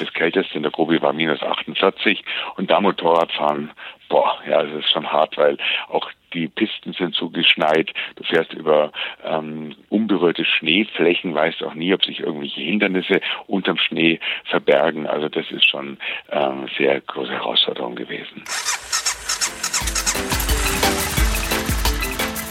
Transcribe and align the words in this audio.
Das 0.00 0.12
kälteste 0.14 0.56
in 0.56 0.62
der 0.62 0.72
Gobi 0.72 1.00
war 1.02 1.12
minus 1.12 1.42
48 1.42 2.24
und 2.56 2.70
da 2.70 2.80
Motorradfahren, 2.80 3.70
boah, 4.08 4.38
ja, 4.48 4.62
das 4.62 4.80
ist 4.80 4.90
schon 4.90 5.12
hart, 5.12 5.36
weil 5.36 5.58
auch 5.88 6.10
die 6.32 6.48
Pisten 6.48 6.94
sind 6.94 7.14
so 7.14 7.28
geschneit, 7.28 7.90
du 8.16 8.24
fährst 8.24 8.52
über 8.54 8.92
ähm, 9.24 9.74
unberührte 9.90 10.44
Schneeflächen, 10.44 11.34
weißt 11.34 11.62
auch 11.64 11.74
nie, 11.74 11.92
ob 11.92 12.04
sich 12.04 12.20
irgendwelche 12.20 12.62
Hindernisse 12.62 13.20
unterm 13.46 13.76
Schnee 13.76 14.20
verbergen. 14.44 15.06
Also 15.06 15.28
das 15.28 15.50
ist 15.50 15.68
schon 15.68 15.98
ähm, 16.30 16.66
sehr 16.78 17.00
große 17.02 17.32
Herausforderung 17.32 17.94
gewesen. 17.94 18.42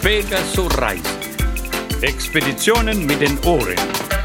Pegasus 0.04 0.79
Reisen. 0.79 1.20
Expeditionen 2.02 3.05
mit 3.05 3.21
den 3.21 3.38
Ohren. 3.39 4.18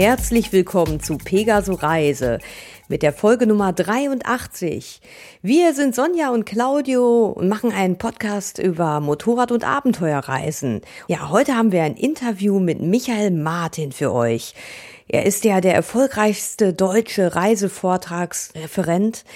Herzlich 0.00 0.50
willkommen 0.50 1.00
zu 1.00 1.18
Pegaso 1.18 1.74
Reise 1.74 2.38
mit 2.88 3.02
der 3.02 3.12
Folge 3.12 3.46
Nummer 3.46 3.74
83. 3.74 5.02
Wir 5.42 5.74
sind 5.74 5.94
Sonja 5.94 6.30
und 6.30 6.46
Claudio 6.46 7.26
und 7.26 7.50
machen 7.50 7.70
einen 7.70 7.98
Podcast 7.98 8.58
über 8.58 9.00
Motorrad- 9.00 9.52
und 9.52 9.62
Abenteuerreisen. 9.62 10.80
Ja, 11.06 11.28
heute 11.28 11.54
haben 11.54 11.70
wir 11.70 11.82
ein 11.82 11.96
Interview 11.96 12.60
mit 12.60 12.80
Michael 12.80 13.30
Martin 13.30 13.92
für 13.92 14.10
euch. 14.10 14.54
Er 15.06 15.26
ist 15.26 15.44
ja 15.44 15.60
der 15.60 15.74
erfolgreichste 15.74 16.72
deutsche 16.72 17.36
Reisevortragsreferent. 17.36 19.26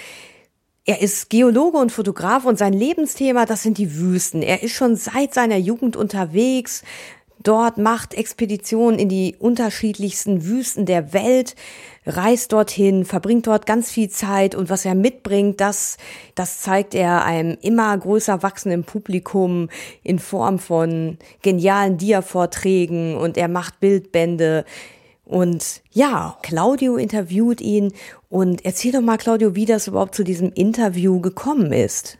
Er 0.83 0.99
ist 0.99 1.29
Geologe 1.29 1.77
und 1.77 1.91
Fotograf 1.91 2.43
und 2.43 2.57
sein 2.57 2.73
Lebensthema, 2.73 3.45
das 3.45 3.61
sind 3.61 3.77
die 3.77 3.99
Wüsten. 3.99 4.41
Er 4.41 4.63
ist 4.63 4.73
schon 4.73 4.95
seit 4.95 5.35
seiner 5.35 5.57
Jugend 5.57 5.95
unterwegs, 5.95 6.81
dort 7.43 7.77
macht 7.77 8.13
Expeditionen 8.13 8.99
in 8.99 9.09
die 9.09 9.35
unterschiedlichsten 9.37 10.45
Wüsten 10.45 10.85
der 10.85 11.13
Welt, 11.13 11.55
reist 12.05 12.53
dorthin, 12.53 13.05
verbringt 13.05 13.47
dort 13.47 13.65
ganz 13.65 13.91
viel 13.91 14.09
Zeit 14.09 14.55
und 14.55 14.69
was 14.69 14.85
er 14.85 14.95
mitbringt, 14.95 15.59
das, 15.61 15.97
das 16.35 16.61
zeigt 16.61 16.93
er 16.95 17.25
einem 17.25 17.57
immer 17.61 17.97
größer 17.97 18.43
wachsenden 18.43 18.83
Publikum 18.83 19.69
in 20.03 20.19
Form 20.19 20.59
von 20.59 21.17
genialen 21.41 21.97
Dia-Vorträgen 21.97 23.17
und 23.17 23.37
er 23.37 23.47
macht 23.47 23.79
Bildbände. 23.79 24.65
Und 25.25 25.81
ja, 25.91 26.37
Claudio 26.43 26.97
interviewt 26.97 27.59
ihn 27.59 27.93
und 28.29 28.63
erzähl 28.63 28.91
doch 28.91 29.01
mal, 29.01 29.17
Claudio, 29.17 29.55
wie 29.55 29.65
das 29.65 29.87
überhaupt 29.87 30.13
zu 30.13 30.23
diesem 30.23 30.51
Interview 30.53 31.19
gekommen 31.19 31.73
ist. 31.73 32.19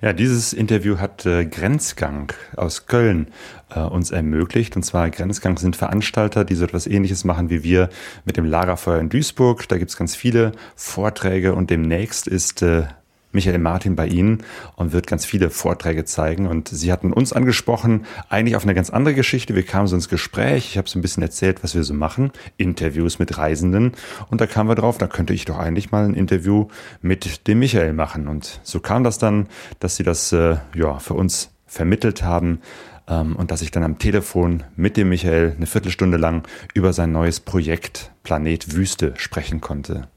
Ja, 0.00 0.12
dieses 0.12 0.52
Interview 0.52 0.98
hat 0.98 1.26
äh, 1.26 1.44
Grenzgang 1.44 2.32
aus 2.56 2.86
Köln 2.86 3.28
äh, 3.70 3.80
uns 3.80 4.10
ermöglicht. 4.10 4.76
Und 4.76 4.82
zwar 4.82 5.10
Grenzgang 5.10 5.58
sind 5.58 5.76
Veranstalter, 5.76 6.44
die 6.44 6.54
so 6.54 6.64
etwas 6.64 6.86
ähnliches 6.86 7.24
machen 7.24 7.50
wie 7.50 7.62
wir 7.62 7.88
mit 8.24 8.36
dem 8.36 8.44
Lagerfeuer 8.44 9.00
in 9.00 9.08
Duisburg. 9.08 9.68
Da 9.68 9.78
gibt's 9.78 9.96
ganz 9.96 10.14
viele 10.14 10.52
Vorträge 10.76 11.54
und 11.54 11.70
demnächst 11.70 12.26
ist 12.26 12.62
äh, 12.62 12.84
Michael 13.32 13.58
Martin 13.58 13.96
bei 13.96 14.06
Ihnen 14.06 14.44
und 14.76 14.92
wird 14.92 15.06
ganz 15.06 15.24
viele 15.24 15.50
Vorträge 15.50 16.04
zeigen. 16.04 16.46
Und 16.46 16.68
Sie 16.68 16.92
hatten 16.92 17.12
uns 17.12 17.32
angesprochen, 17.32 18.06
eigentlich 18.28 18.56
auf 18.56 18.64
eine 18.64 18.74
ganz 18.74 18.90
andere 18.90 19.14
Geschichte. 19.14 19.54
Wir 19.54 19.64
kamen 19.64 19.86
so 19.86 19.96
ins 19.96 20.08
Gespräch. 20.08 20.70
Ich 20.70 20.78
habe 20.78 20.88
so 20.88 20.98
ein 20.98 21.02
bisschen 21.02 21.22
erzählt, 21.22 21.62
was 21.62 21.74
wir 21.74 21.84
so 21.84 21.94
machen. 21.94 22.32
Interviews 22.56 23.18
mit 23.18 23.36
Reisenden. 23.36 23.92
Und 24.30 24.40
da 24.40 24.46
kamen 24.46 24.68
wir 24.68 24.74
drauf, 24.74 24.98
da 24.98 25.06
könnte 25.06 25.34
ich 25.34 25.44
doch 25.44 25.58
eigentlich 25.58 25.90
mal 25.90 26.04
ein 26.04 26.14
Interview 26.14 26.68
mit 27.02 27.46
dem 27.46 27.58
Michael 27.58 27.92
machen. 27.92 28.28
Und 28.28 28.60
so 28.62 28.80
kam 28.80 29.04
das 29.04 29.18
dann, 29.18 29.48
dass 29.80 29.96
Sie 29.96 30.02
das 30.02 30.32
äh, 30.32 30.56
ja, 30.74 30.98
für 30.98 31.14
uns 31.14 31.50
vermittelt 31.66 32.22
haben 32.22 32.60
ähm, 33.08 33.36
und 33.36 33.50
dass 33.50 33.62
ich 33.62 33.70
dann 33.70 33.82
am 33.82 33.98
Telefon 33.98 34.64
mit 34.76 34.96
dem 34.96 35.10
Michael 35.10 35.54
eine 35.56 35.66
Viertelstunde 35.66 36.16
lang 36.16 36.46
über 36.74 36.92
sein 36.92 37.12
neues 37.12 37.40
Projekt 37.40 38.10
Planet 38.22 38.74
Wüste 38.74 39.14
sprechen 39.16 39.60
konnte. 39.60 40.08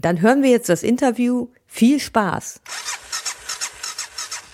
Dann 0.00 0.22
hören 0.22 0.42
wir 0.42 0.50
jetzt 0.50 0.68
das 0.70 0.82
Interview. 0.82 1.48
Viel 1.66 2.00
Spaß. 2.00 2.62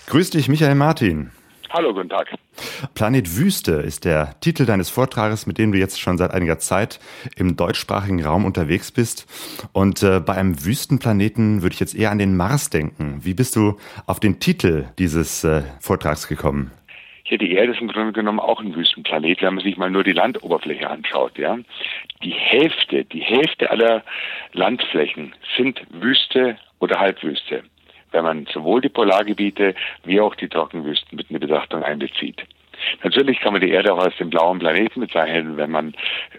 Grüß 0.07 0.31
dich, 0.31 0.49
Michael 0.49 0.75
Martin. 0.75 1.31
Hallo, 1.69 1.93
guten 1.93 2.09
Tag. 2.09 2.27
Planet 2.95 3.37
Wüste 3.37 3.73
ist 3.73 4.05
der 4.05 4.39
Titel 4.41 4.65
deines 4.65 4.89
Vortrages, 4.89 5.45
mit 5.45 5.57
dem 5.57 5.71
du 5.71 5.77
jetzt 5.77 5.99
schon 5.99 6.17
seit 6.17 6.31
einiger 6.31 6.59
Zeit 6.59 6.99
im 7.35 7.55
deutschsprachigen 7.55 8.23
Raum 8.23 8.45
unterwegs 8.45 8.91
bist. 8.91 9.25
Und 9.73 10.03
äh, 10.03 10.19
bei 10.19 10.33
einem 10.33 10.65
Wüstenplaneten 10.65 11.61
würde 11.61 11.73
ich 11.73 11.79
jetzt 11.79 11.95
eher 11.95 12.11
an 12.11 12.19
den 12.19 12.35
Mars 12.35 12.69
denken. 12.69 13.19
Wie 13.21 13.33
bist 13.33 13.55
du 13.55 13.77
auf 14.05 14.19
den 14.19 14.39
Titel 14.39 14.87
dieses 14.97 15.43
äh, 15.43 15.63
Vortrags 15.79 16.27
gekommen? 16.27 16.71
Ja, 17.29 17.35
die 17.37 17.51
Erde 17.53 17.73
ist 17.73 17.81
im 17.81 17.89
Grunde 17.89 18.13
genommen 18.13 18.39
auch 18.39 18.61
ein 18.61 18.73
Wüstenplanet, 18.73 19.41
wenn 19.41 19.55
man 19.55 19.63
sich 19.63 19.75
mal 19.75 19.89
nur 19.89 20.05
die 20.05 20.13
Landoberfläche 20.13 20.89
anschaut. 20.89 21.37
Ja, 21.37 21.57
die 22.23 22.31
Hälfte, 22.31 23.03
die 23.03 23.19
Hälfte 23.19 23.69
aller 23.69 24.03
Landflächen 24.53 25.35
sind 25.57 25.81
Wüste 25.89 26.57
oder 26.79 26.99
Halbwüste, 26.99 27.63
wenn 28.11 28.23
man 28.23 28.45
sowohl 28.45 28.79
die 28.79 28.89
Polargebiete 28.89 29.75
wie 30.05 30.21
auch 30.21 30.35
die 30.35 30.47
Trockenwüsten 30.47 31.17
mit 31.17 31.29
in 31.29 31.35
die 31.35 31.45
Betrachtung 31.45 31.83
einbezieht. 31.83 32.43
Natürlich 33.03 33.39
kann 33.41 33.53
man 33.53 33.61
die 33.61 33.71
Erde 33.71 33.93
auch 33.93 33.99
als 33.99 34.15
den 34.17 34.29
blauen 34.29 34.59
Planeten 34.59 35.01
bezeichnen, 35.01 35.57
wenn 35.57 35.71
man 35.71 35.95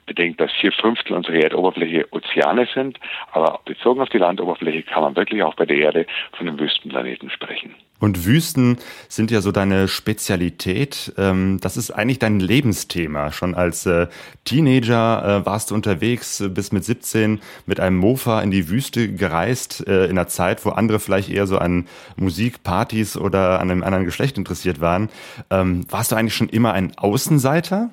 bedenkt, 0.06 0.41
dass 0.41 0.53
vier 0.53 0.72
Fünftel 0.72 1.16
unserer 1.16 1.34
Erdoberfläche 1.34 2.06
Ozeane 2.12 2.66
sind. 2.72 2.98
Aber 3.32 3.60
bezogen 3.65 4.00
auf 4.00 4.09
die 4.09 4.19
Landoberfläche 4.19 4.84
kann 4.84 5.03
man 5.03 5.16
wirklich 5.16 5.43
auch 5.43 5.54
bei 5.54 5.66
der 5.66 5.77
Erde 5.77 6.06
von 6.32 6.48
einem 6.48 6.59
Wüstenplaneten 6.59 7.28
sprechen. 7.28 7.75
Und 8.00 8.25
Wüsten 8.25 8.78
sind 9.09 9.31
ja 9.31 9.41
so 9.41 9.53
deine 9.53 9.88
Spezialität. 9.88 11.12
Ähm, 11.16 11.59
das 11.60 11.76
ist 11.76 11.91
eigentlich 11.91 12.19
dein 12.19 12.41
Lebensthema. 12.41 13.32
Schon 13.32 13.54
als 13.54 13.86
äh, 13.86 14.06
Teenager 14.44 15.42
äh, 15.42 15.47
warst 15.47 15.70
du 15.70 15.75
unterwegs, 15.75 16.42
bis 16.48 16.70
mit 16.72 16.84
17 16.84 17.41
mit 17.66 17.81
einem 17.81 17.97
Mofa 17.97 18.41
in 18.41 18.50
die 18.50 18.69
Wüste 18.69 19.12
gereist, 19.12 19.86
äh, 19.86 20.04
in 20.04 20.12
einer 20.12 20.28
Zeit, 20.28 20.64
wo 20.64 20.70
andere 20.70 21.00
vielleicht 21.00 21.31
eher 21.31 21.47
so 21.47 21.59
an 21.59 21.86
Musik, 22.16 22.62
Partys 22.62 23.16
oder 23.16 23.60
an 23.60 23.70
einem 23.70 23.82
anderen 23.82 24.04
Geschlecht 24.04 24.38
interessiert 24.38 24.80
waren. 24.80 25.09
Ähm, 25.50 25.84
warst 25.91 26.12
du 26.12 26.16
eigentlich 26.16 26.34
schon 26.34 26.48
immer 26.48 26.72
ein 26.72 26.97
Außenseiter? 26.97 27.91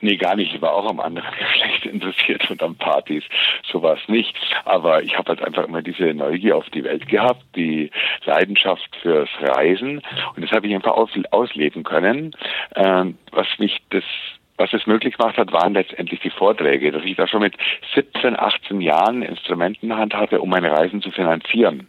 Nee, 0.00 0.16
gar 0.16 0.36
nicht. 0.36 0.54
Ich 0.54 0.62
war 0.62 0.74
auch 0.74 0.88
am 0.88 1.00
anderen 1.00 1.30
Geschlecht 1.38 1.86
interessiert 1.86 2.50
und 2.50 2.62
an 2.62 2.76
Partys. 2.76 3.24
So 3.70 3.82
war 3.82 3.94
es 3.94 4.08
nicht. 4.08 4.36
Aber 4.64 5.02
ich 5.02 5.16
habe 5.16 5.30
halt 5.30 5.42
einfach 5.42 5.64
immer 5.64 5.82
diese 5.82 6.14
Neugier 6.14 6.56
auf 6.56 6.68
die 6.70 6.84
Welt 6.84 7.08
gehabt, 7.08 7.44
die 7.56 7.90
Leidenschaft 8.24 8.88
fürs 9.00 9.30
Reisen. 9.40 10.02
Und 10.34 10.42
das 10.42 10.52
habe 10.52 10.66
ich 10.66 10.74
einfach 10.74 10.92
aus, 10.92 11.10
ausleben 11.30 11.84
können. 11.84 12.34
Ähm, 12.74 13.18
was 13.30 13.46
mich 13.58 13.82
das 13.90 14.04
was 14.58 14.72
es 14.74 14.86
möglich 14.86 15.16
gemacht 15.16 15.38
hat, 15.38 15.52
waren 15.52 15.74
letztendlich 15.74 16.20
die 16.20 16.30
Vorträge, 16.30 16.92
dass 16.92 17.02
ich 17.04 17.16
da 17.16 17.26
schon 17.26 17.40
mit 17.40 17.54
17, 17.94 18.38
18 18.38 18.80
Jahren 18.80 19.22
Instrumenten 19.22 19.86
in 19.86 19.88
der 19.88 19.98
Hand 19.98 20.14
hatte, 20.14 20.40
um 20.40 20.50
meine 20.50 20.70
Reisen 20.70 21.02
zu 21.02 21.10
finanzieren. 21.10 21.88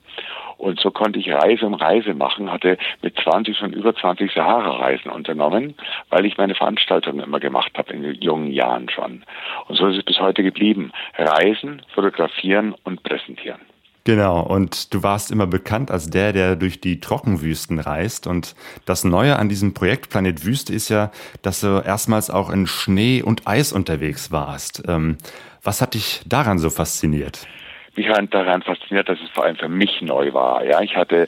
Und 0.57 0.79
so 0.79 0.91
konnte 0.91 1.19
ich 1.19 1.31
Reise 1.31 1.65
um 1.65 1.73
Reise 1.73 2.13
machen, 2.13 2.51
hatte 2.51 2.77
mit 3.01 3.17
20 3.19 3.57
schon 3.57 3.73
über 3.73 3.95
20 3.95 4.31
Sahara-Reisen 4.31 5.11
unternommen, 5.11 5.75
weil 6.09 6.25
ich 6.25 6.37
meine 6.37 6.55
Veranstaltungen 6.55 7.19
immer 7.19 7.39
gemacht 7.39 7.71
habe 7.75 7.93
in 7.93 8.03
jungen 8.21 8.51
Jahren 8.51 8.89
schon. 8.89 9.23
Und 9.67 9.75
so 9.75 9.87
ist 9.87 9.97
es 9.97 10.03
bis 10.03 10.19
heute 10.19 10.43
geblieben. 10.43 10.91
Reisen, 11.17 11.81
fotografieren 11.93 12.75
und 12.83 13.03
präsentieren. 13.03 13.61
Genau, 14.05 14.41
und 14.41 14.93
du 14.93 15.01
warst 15.01 15.31
immer 15.31 15.47
bekannt 15.47 15.89
als 15.89 16.09
der, 16.09 16.33
der 16.33 16.57
durch 16.57 16.81
die 16.81 16.99
Trockenwüsten 16.99 17.79
reist. 17.79 18.27
Und 18.27 18.53
das 18.85 19.05
Neue 19.05 19.39
an 19.39 19.47
diesem 19.47 19.73
Projekt 19.73 20.09
Planet 20.09 20.45
Wüste 20.45 20.73
ist 20.73 20.89
ja, 20.89 21.11
dass 21.41 21.61
du 21.61 21.81
erstmals 21.85 22.29
auch 22.29 22.49
in 22.49 22.67
Schnee 22.67 23.21
und 23.21 23.47
Eis 23.47 23.71
unterwegs 23.71 24.29
warst. 24.29 24.83
Ähm, 24.87 25.17
was 25.63 25.81
hat 25.81 25.93
dich 25.93 26.21
daran 26.25 26.59
so 26.59 26.69
fasziniert? 26.69 27.47
Mich 27.95 28.07
daran 28.29 28.61
fasziniert, 28.61 29.09
dass 29.09 29.21
es 29.21 29.29
vor 29.29 29.45
allem 29.45 29.55
für 29.55 29.69
mich 29.69 30.01
neu 30.01 30.33
war. 30.33 30.65
Ja, 30.65 30.81
ich 30.81 30.95
hatte 30.95 31.27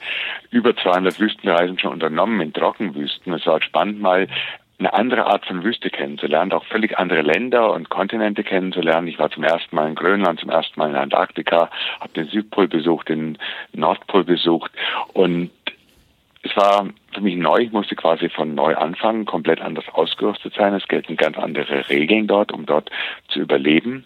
über 0.49 0.75
200 0.75 1.19
Wüstenreisen 1.19 1.79
schon 1.79 1.93
unternommen 1.93 2.41
in 2.41 2.53
Trockenwüsten. 2.53 3.33
Es 3.33 3.45
war 3.45 3.61
spannend, 3.61 4.01
mal 4.01 4.27
eine 4.77 4.93
andere 4.93 5.25
Art 5.27 5.45
von 5.45 5.63
Wüste 5.63 5.89
kennenzulernen, 5.89 6.51
auch 6.51 6.65
völlig 6.65 6.97
andere 6.99 7.21
Länder 7.21 7.71
und 7.71 7.89
Kontinente 7.89 8.43
kennenzulernen. 8.43 9.07
Ich 9.07 9.19
war 9.19 9.31
zum 9.31 9.43
ersten 9.43 9.75
Mal 9.75 9.87
in 9.87 9.95
Grönland, 9.95 10.39
zum 10.39 10.49
ersten 10.49 10.79
Mal 10.79 10.89
in 10.89 10.95
Antarktika, 10.95 11.69
habe 11.99 12.13
den 12.13 12.27
Südpol 12.27 12.67
besucht, 12.67 13.07
den 13.09 13.37
Nordpol 13.71 14.25
besucht 14.25 14.71
und 15.13 15.51
es 16.45 16.55
war 16.55 16.87
für 17.11 17.21
mich 17.21 17.37
neu, 17.37 17.57
ich 17.57 17.71
musste 17.71 17.95
quasi 17.95 18.29
von 18.29 18.53
neu 18.53 18.75
anfangen, 18.75 19.25
komplett 19.25 19.61
anders 19.61 19.85
ausgerüstet 19.91 20.53
sein. 20.53 20.75
Es 20.75 20.87
gelten 20.87 21.17
ganz 21.17 21.37
andere 21.37 21.89
Regeln 21.89 22.27
dort, 22.27 22.51
um 22.51 22.67
dort 22.67 22.91
zu 23.29 23.39
überleben. 23.39 24.05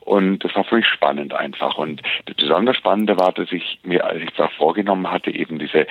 Und 0.00 0.44
das 0.44 0.54
war 0.54 0.64
für 0.64 0.76
mich 0.76 0.86
spannend 0.86 1.34
einfach. 1.34 1.78
Und 1.78 2.02
das 2.26 2.36
besonders 2.36 2.76
Spannende 2.76 3.18
war, 3.18 3.32
dass 3.32 3.50
ich 3.52 3.78
mir, 3.82 4.04
als 4.04 4.22
ich 4.22 4.30
das 4.36 4.52
vorgenommen 4.54 5.10
hatte, 5.10 5.30
eben 5.30 5.58
diese 5.58 5.86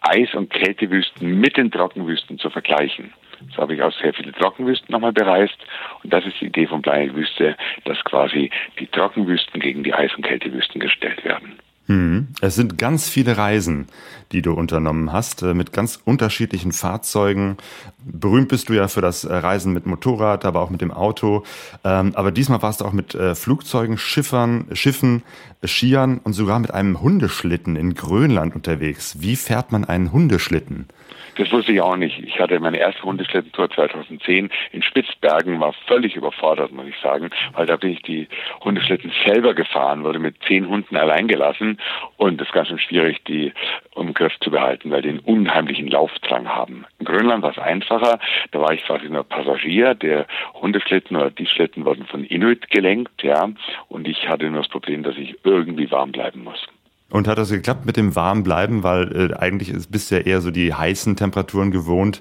Eis- 0.00 0.34
und 0.34 0.50
Kältewüsten 0.50 1.40
mit 1.40 1.56
den 1.56 1.70
Trockenwüsten 1.70 2.38
zu 2.38 2.50
vergleichen. 2.50 3.12
So 3.54 3.62
habe 3.62 3.74
ich 3.74 3.82
auch 3.82 3.92
sehr 3.92 4.12
viele 4.14 4.32
Trockenwüsten 4.32 4.92
nochmal 4.92 5.12
bereist. 5.12 5.56
Und 6.02 6.12
das 6.12 6.26
ist 6.26 6.40
die 6.40 6.46
Idee 6.46 6.66
von 6.66 6.82
Planet 6.82 7.14
Wüste, 7.14 7.56
dass 7.84 8.02
quasi 8.04 8.50
die 8.78 8.86
Trockenwüsten 8.86 9.60
gegen 9.60 9.82
die 9.82 9.94
Eis- 9.94 10.14
und 10.14 10.24
Kältewüsten 10.24 10.80
gestellt 10.80 11.24
werden. 11.24 11.58
Hm. 11.86 12.28
Es 12.40 12.54
sind 12.54 12.78
ganz 12.78 13.08
viele 13.08 13.36
Reisen, 13.36 13.88
die 14.30 14.40
du 14.40 14.52
unternommen 14.52 15.12
hast, 15.12 15.42
äh, 15.42 15.52
mit 15.52 15.72
ganz 15.72 16.00
unterschiedlichen 16.04 16.72
Fahrzeugen. 16.72 17.56
Berühmt 18.04 18.48
bist 18.48 18.68
du 18.68 18.74
ja 18.74 18.86
für 18.86 19.00
das 19.00 19.24
äh, 19.24 19.34
Reisen 19.34 19.72
mit 19.72 19.84
Motorrad, 19.86 20.44
aber 20.44 20.60
auch 20.60 20.70
mit 20.70 20.80
dem 20.80 20.92
Auto. 20.92 21.42
Ähm, 21.84 22.12
aber 22.14 22.30
diesmal 22.30 22.62
warst 22.62 22.80
du 22.80 22.84
auch 22.84 22.92
mit 22.92 23.14
äh, 23.14 23.34
Flugzeugen, 23.34 23.98
Schiffern, 23.98 24.68
Schiffen, 24.74 25.24
Skiern 25.64 26.20
und 26.22 26.34
sogar 26.34 26.60
mit 26.60 26.72
einem 26.72 27.00
Hundeschlitten 27.00 27.74
in 27.74 27.94
Grönland 27.94 28.54
unterwegs. 28.54 29.16
Wie 29.20 29.36
fährt 29.36 29.72
man 29.72 29.84
einen 29.84 30.12
Hundeschlitten? 30.12 30.88
Das 31.36 31.50
wusste 31.50 31.72
ich 31.72 31.80
auch 31.80 31.96
nicht. 31.96 32.18
Ich 32.18 32.38
hatte 32.38 32.60
meine 32.60 32.78
erste 32.78 33.02
Hundeschlittentour 33.02 33.70
2010 33.70 34.50
in 34.72 34.82
Spitzbergen, 34.82 35.60
war 35.60 35.72
völlig 35.86 36.14
überfordert, 36.14 36.72
muss 36.72 36.86
ich 36.86 36.96
sagen, 37.02 37.30
weil 37.54 37.66
da 37.66 37.76
bin 37.76 37.90
ich 37.90 38.02
die 38.02 38.28
Hundeschlitten 38.62 39.12
selber 39.24 39.54
gefahren, 39.54 40.04
wurde 40.04 40.18
mit 40.18 40.36
zehn 40.46 40.68
Hunden 40.68 40.96
allein 40.96 41.28
gelassen 41.28 41.71
und 42.16 42.40
es 42.40 42.48
ist 42.48 42.52
ganz 42.52 42.68
schön 42.68 42.78
schwierig, 42.78 43.24
die 43.24 43.52
im 43.96 44.14
Griff 44.14 44.32
zu 44.40 44.50
behalten, 44.50 44.90
weil 44.90 45.02
die 45.02 45.10
einen 45.10 45.18
unheimlichen 45.20 45.88
Laufdrang 45.88 46.48
haben. 46.48 46.84
In 46.98 47.06
Grönland 47.06 47.42
war 47.42 47.50
es 47.50 47.58
einfacher, 47.58 48.18
da 48.50 48.60
war 48.60 48.72
ich 48.72 48.84
quasi 48.84 49.08
nur 49.08 49.24
Passagier, 49.24 49.94
der 49.94 50.26
Hundeschlitten 50.54 51.16
oder 51.16 51.30
die 51.30 51.46
Schlitten 51.46 51.84
wurden 51.84 52.06
von 52.06 52.24
Inuit 52.24 52.70
gelenkt, 52.70 53.22
ja, 53.22 53.48
und 53.88 54.08
ich 54.08 54.28
hatte 54.28 54.48
nur 54.48 54.62
das 54.62 54.70
Problem, 54.70 55.02
dass 55.02 55.16
ich 55.16 55.36
irgendwie 55.44 55.90
warm 55.90 56.12
bleiben 56.12 56.44
muss. 56.44 56.66
Und 57.12 57.28
hat 57.28 57.36
das 57.36 57.50
geklappt 57.50 57.84
mit 57.84 57.98
dem 57.98 58.16
warm 58.16 58.42
bleiben, 58.42 58.82
weil 58.82 59.30
äh, 59.32 59.34
eigentlich 59.34 59.68
ist, 59.68 59.92
bist 59.92 60.10
du 60.10 60.16
eher 60.16 60.40
so 60.40 60.50
die 60.50 60.72
heißen 60.72 61.14
Temperaturen 61.14 61.70
gewohnt, 61.70 62.20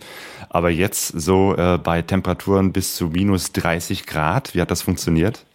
aber 0.49 0.69
jetzt 0.69 1.07
so 1.07 1.55
äh, 1.55 1.77
bei 1.81 2.01
Temperaturen 2.01 2.73
bis 2.73 2.95
zu 2.97 3.07
minus 3.07 3.53
30 3.53 4.05
Grad, 4.05 4.53
wie 4.53 4.59
hat 4.59 4.69
das 4.69 4.81
funktioniert? 4.81 5.45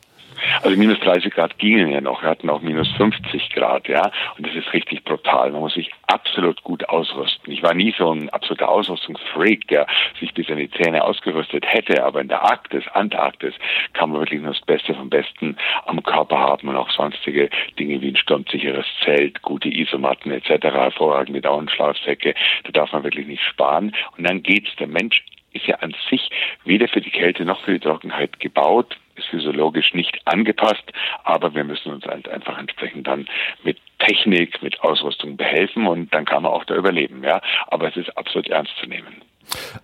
Also 0.62 0.76
minus 0.76 0.98
30 1.00 1.32
Grad 1.32 1.58
gingen 1.58 1.90
ja 1.90 2.00
noch. 2.00 2.22
Wir 2.22 2.30
hatten 2.30 2.50
auch 2.50 2.60
minus 2.60 2.90
50 2.92 3.50
Grad, 3.50 3.88
ja. 3.88 4.10
Und 4.36 4.46
das 4.46 4.54
ist 4.54 4.72
richtig 4.72 5.04
brutal. 5.04 5.50
Man 5.50 5.60
muss 5.60 5.74
sich 5.74 5.90
absolut 6.06 6.62
gut 6.62 6.88
ausrüsten. 6.88 7.52
Ich 7.52 7.62
war 7.62 7.74
nie 7.74 7.94
so 7.96 8.12
ein 8.12 8.30
absoluter 8.30 8.68
Ausrüstungsfreak, 8.68 9.68
der 9.68 9.86
sich 10.20 10.32
bis 10.34 10.48
an 10.50 10.58
die 10.58 10.70
Zähne 10.70 11.04
ausgerüstet 11.04 11.64
hätte. 11.66 12.04
Aber 12.04 12.20
in 12.20 12.28
der 12.28 12.42
Arktis, 12.42 12.84
Antarktis, 12.92 13.54
kann 13.92 14.10
man 14.10 14.20
wirklich 14.20 14.40
nur 14.40 14.52
das 14.52 14.62
Beste 14.62 14.94
vom 14.94 15.10
Besten 15.10 15.56
am 15.86 16.02
Körper 16.02 16.38
haben 16.38 16.68
und 16.68 16.76
auch 16.76 16.90
sonstige 16.90 17.50
Dinge 17.78 18.00
wie 18.00 18.08
ein 18.08 18.16
sturmsicheres 18.16 18.86
Zelt, 19.04 19.42
gute 19.42 19.68
Isomatten 19.68 20.32
etc., 20.32 20.64
hervorragende 20.64 21.40
Daunenschlafsäcke. 21.40 22.34
Da 22.64 22.72
darf 22.72 22.92
man 22.92 23.04
wirklich 23.04 23.26
nicht 23.26 23.42
sparen. 23.42 23.94
Und 24.16 24.24
dann 24.24 24.42
geht's. 24.42 24.74
Der 24.76 24.86
Mensch 24.86 25.24
ist 25.52 25.66
ja 25.66 25.76
an 25.76 25.94
sich 26.10 26.28
weder 26.64 26.88
für 26.88 27.00
die 27.00 27.10
Kälte 27.10 27.44
noch 27.44 27.60
für 27.62 27.72
die 27.72 27.80
Trockenheit 27.80 28.40
gebaut 28.40 28.96
ist 29.16 29.28
physiologisch 29.28 29.94
nicht 29.94 30.20
angepasst, 30.24 30.84
aber 31.24 31.54
wir 31.54 31.64
müssen 31.64 31.92
uns 31.92 32.04
halt 32.04 32.28
einfach 32.28 32.58
entsprechend 32.58 33.06
dann 33.06 33.26
mit 33.62 33.78
Technik, 33.98 34.62
mit 34.62 34.80
Ausrüstung 34.82 35.36
behelfen 35.36 35.86
und 35.86 36.12
dann 36.14 36.24
kann 36.24 36.42
man 36.42 36.52
auch 36.52 36.64
da 36.64 36.74
überleben, 36.74 37.22
ja. 37.24 37.40
Aber 37.68 37.88
es 37.88 37.96
ist 37.96 38.16
absolut 38.16 38.48
ernst 38.48 38.76
zu 38.78 38.86
nehmen. 38.86 39.22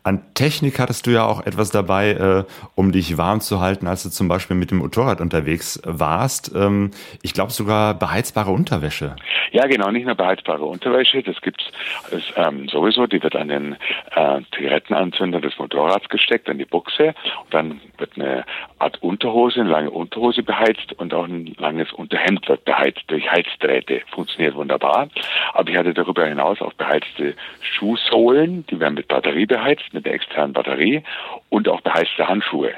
An 0.03 0.23
Technik 0.35 0.79
hattest 0.79 1.06
du 1.06 1.11
ja 1.11 1.25
auch 1.25 1.44
etwas 1.47 1.70
dabei, 1.70 2.11
äh, 2.12 2.44
um 2.75 2.93
dich 2.93 3.19
warm 3.19 3.41
zu 3.41 3.61
halten, 3.61 3.87
als 3.87 4.03
du 4.03 4.11
zum 4.11 4.29
Beispiel 4.29 4.56
mit 4.56 4.70
dem 4.70 4.79
Motorrad 4.79 5.20
unterwegs 5.20 5.81
warst. 5.85 6.53
Ähm, 6.55 6.91
ich 7.23 7.35
glaube 7.35 7.53
sogar 7.53 7.94
beheizbare 7.94 8.50
Unterwäsche. 8.50 9.17
Ja, 9.53 9.67
genau, 9.67 9.91
nicht 9.91 10.06
nur 10.06 10.14
beheizbare 10.14 10.64
Unterwäsche, 10.64 11.23
das 11.23 11.38
gibt's 11.43 11.64
es, 12.11 12.23
ähm, 12.37 12.69
sowieso. 12.69 13.06
Die 13.06 13.23
wird 13.23 13.37
an 13.37 13.49
den 13.49 13.76
äh, 14.14 14.41
Zigarettenanzünder 14.55 15.41
des 15.41 15.59
Motorrads 15.59 16.08
gesteckt, 16.08 16.49
an 16.49 16.56
die 16.56 16.65
Buchse. 16.65 17.08
Und 17.44 17.53
dann 17.53 17.81
wird 17.99 18.12
eine 18.17 18.44
Art 18.79 19.03
Unterhose, 19.03 19.61
eine 19.61 19.69
lange 19.69 19.91
Unterhose 19.91 20.43
beheizt 20.43 20.94
und 20.97 21.12
auch 21.12 21.25
ein 21.25 21.55
langes 21.58 21.93
Unterhemd 21.93 22.49
wird 22.49 22.65
beheizt 22.65 23.03
durch 23.08 23.31
Heizdrähte. 23.31 24.00
Funktioniert 24.11 24.55
wunderbar. 24.55 25.08
Aber 25.53 25.70
ich 25.70 25.76
hatte 25.76 25.93
darüber 25.93 26.26
hinaus 26.26 26.61
auch 26.62 26.73
beheizte 26.73 27.35
Schuhsohlen, 27.61 28.65
die 28.70 28.81
werden 28.81 28.94
mit 28.94 29.08
Batterie 29.08 29.47
beheizt, 29.52 29.93
mit 29.93 30.06
der 30.06 30.14
externen 30.14 30.54
Batterie 30.54 31.02
und 31.50 31.69
auch 31.69 31.82
beheizte 31.82 32.26
Handschuhe. 32.26 32.72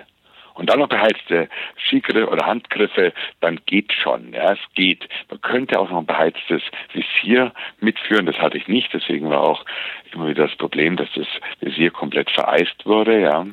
Und 0.55 0.71
dann 0.71 0.79
noch 0.79 0.89
beheizte 0.89 1.49
Skigriffe 1.77 2.29
oder 2.29 2.47
Handgriffe, 2.47 3.13
dann 3.41 3.61
geht 3.67 3.93
schon. 3.93 4.33
Ja, 4.33 4.53
es 4.53 4.61
geht. 4.75 5.09
Man 5.29 5.41
könnte 5.41 5.81
auch 5.81 5.91
noch 5.91 5.99
ein 5.99 6.07
beheiztes 6.07 6.63
Visier 6.93 7.53
mitführen. 7.81 8.27
Das 8.27 8.39
hatte 8.39 8.57
ich 8.57 8.69
nicht. 8.69 8.93
Deswegen 8.95 9.29
war 9.31 9.41
auch 9.41 9.65
immer 10.13 10.29
wieder 10.29 10.47
das 10.47 10.57
Problem, 10.57 10.97
dass 10.97 11.09
das 11.15 11.27
Visier 11.61 11.91
komplett 11.91 12.31
vereist 12.31 12.87
wurde, 12.87 13.21
ja, 13.21 13.45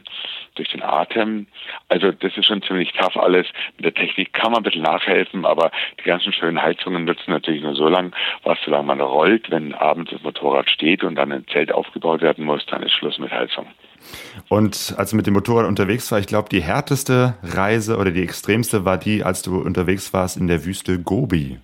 durch 0.55 0.69
den 0.69 0.83
Atem. 0.83 1.47
Also 1.89 2.11
das 2.11 2.37
ist 2.37 2.45
schon 2.45 2.61
ziemlich 2.61 2.93
tough 2.93 3.17
alles. 3.17 3.47
Mit 3.77 3.85
der 3.85 3.93
Technik 3.95 4.33
kann 4.33 4.51
man 4.51 4.59
ein 4.61 4.63
bisschen 4.63 4.83
nachhelfen, 4.83 5.45
aber 5.45 5.71
die 5.99 6.03
ganzen 6.03 6.33
schönen 6.33 6.61
Heizungen 6.61 7.05
nutzen 7.05 7.31
natürlich 7.31 7.63
nur 7.63 7.75
so 7.75 7.87
lang, 7.87 8.15
was 8.43 8.59
solange 8.63 8.85
man 8.85 9.01
rollt. 9.01 9.49
Wenn 9.49 9.73
abends 9.73 10.11
das 10.11 10.21
Motorrad 10.21 10.69
steht 10.69 11.03
und 11.03 11.15
dann 11.15 11.31
ein 11.31 11.47
Zelt 11.47 11.71
aufgebaut 11.71 12.21
werden 12.21 12.45
muss, 12.45 12.63
dann 12.67 12.83
ist 12.83 12.93
Schluss 12.93 13.17
mit 13.17 13.31
Heizung. 13.31 13.65
Und 14.49 14.95
als 14.97 15.11
du 15.11 15.15
mit 15.15 15.27
dem 15.27 15.33
Motorrad 15.33 15.67
unterwegs 15.67 16.11
war, 16.11 16.19
ich 16.19 16.27
glaube, 16.27 16.49
die 16.49 16.61
härteste 16.61 17.35
Reise 17.43 17.97
oder 17.97 18.11
die 18.11 18.23
extremste 18.23 18.85
war 18.85 18.97
die, 18.97 19.23
als 19.23 19.41
du 19.41 19.59
unterwegs 19.59 20.13
warst 20.13 20.37
in 20.37 20.47
der 20.47 20.65
Wüste 20.65 20.99
Gobi. 20.99 21.59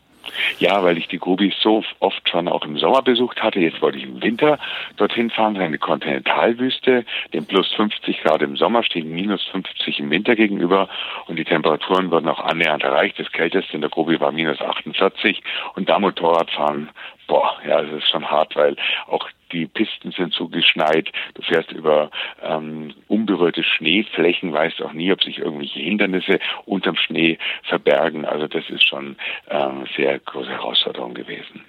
Ja, 0.60 0.84
weil 0.84 0.98
ich 0.98 1.08
die 1.08 1.18
Gobis 1.18 1.54
so 1.62 1.84
oft 2.00 2.28
schon 2.30 2.48
auch 2.48 2.66
im 2.66 2.78
Sommer 2.78 3.02
besucht 3.02 3.42
hatte. 3.42 3.60
Jetzt 3.60 3.82
wollte 3.82 3.98
ich 3.98 4.06
im 4.06 4.22
Winter 4.22 4.60
dorthin 4.98 5.30
fahren, 5.30 5.58
eine 5.58 5.78
Kontinentalwüste. 5.78 7.06
Dem 7.34 7.46
plus 7.46 7.72
50 7.74 8.22
Grad 8.22 8.42
im 8.42 8.58
Sommer 8.58 8.84
stehen 8.84 9.14
minus 9.14 9.44
50 9.52 10.00
im 10.00 10.10
Winter 10.10 10.36
gegenüber 10.36 10.90
und 11.28 11.38
die 11.38 11.46
Temperaturen 11.46 12.12
wurden 12.12 12.28
auch 12.28 12.40
annähernd 12.40 12.84
erreicht. 12.84 13.20
Das 13.20 13.32
kälteste 13.32 13.74
in 13.74 13.82
der 13.82 13.90
Gobi 13.90 14.20
war 14.20 14.32
minus 14.32 14.62
48 14.62 15.42
und 15.76 15.90
da 15.90 16.00
Motorradfahren, 16.00 16.90
boah, 17.28 17.58
ja, 17.68 17.82
das 17.82 18.04
ist 18.04 18.10
schon 18.10 18.30
hart, 18.30 18.56
weil 18.56 18.76
auch 19.08 19.28
die 19.52 19.66
Pisten 19.66 20.12
sind 20.12 20.34
so 20.34 20.48
geschneit, 20.48 21.12
du 21.36 21.42
fährst 21.42 21.72
über 21.72 22.10
ähm, 22.42 22.94
unberührte 23.08 23.64
Schneeflächen, 23.64 24.54
weißt 24.54 24.82
auch 24.82 24.94
nie, 24.94 25.12
ob 25.12 25.24
sich 25.24 25.40
irgendwelche 25.40 25.80
Hindernisse 25.80 26.40
unterm 26.66 26.96
Schnee 26.96 27.38
verbergen. 27.64 28.26
Also 28.26 28.48
das 28.48 28.70
ist 28.70 28.88
schon 28.88 29.16
ähm, 29.50 29.86
sehr 29.96 30.20
große 30.20 30.50
Herausforderung 30.50 31.14
gewesen. 31.14 31.64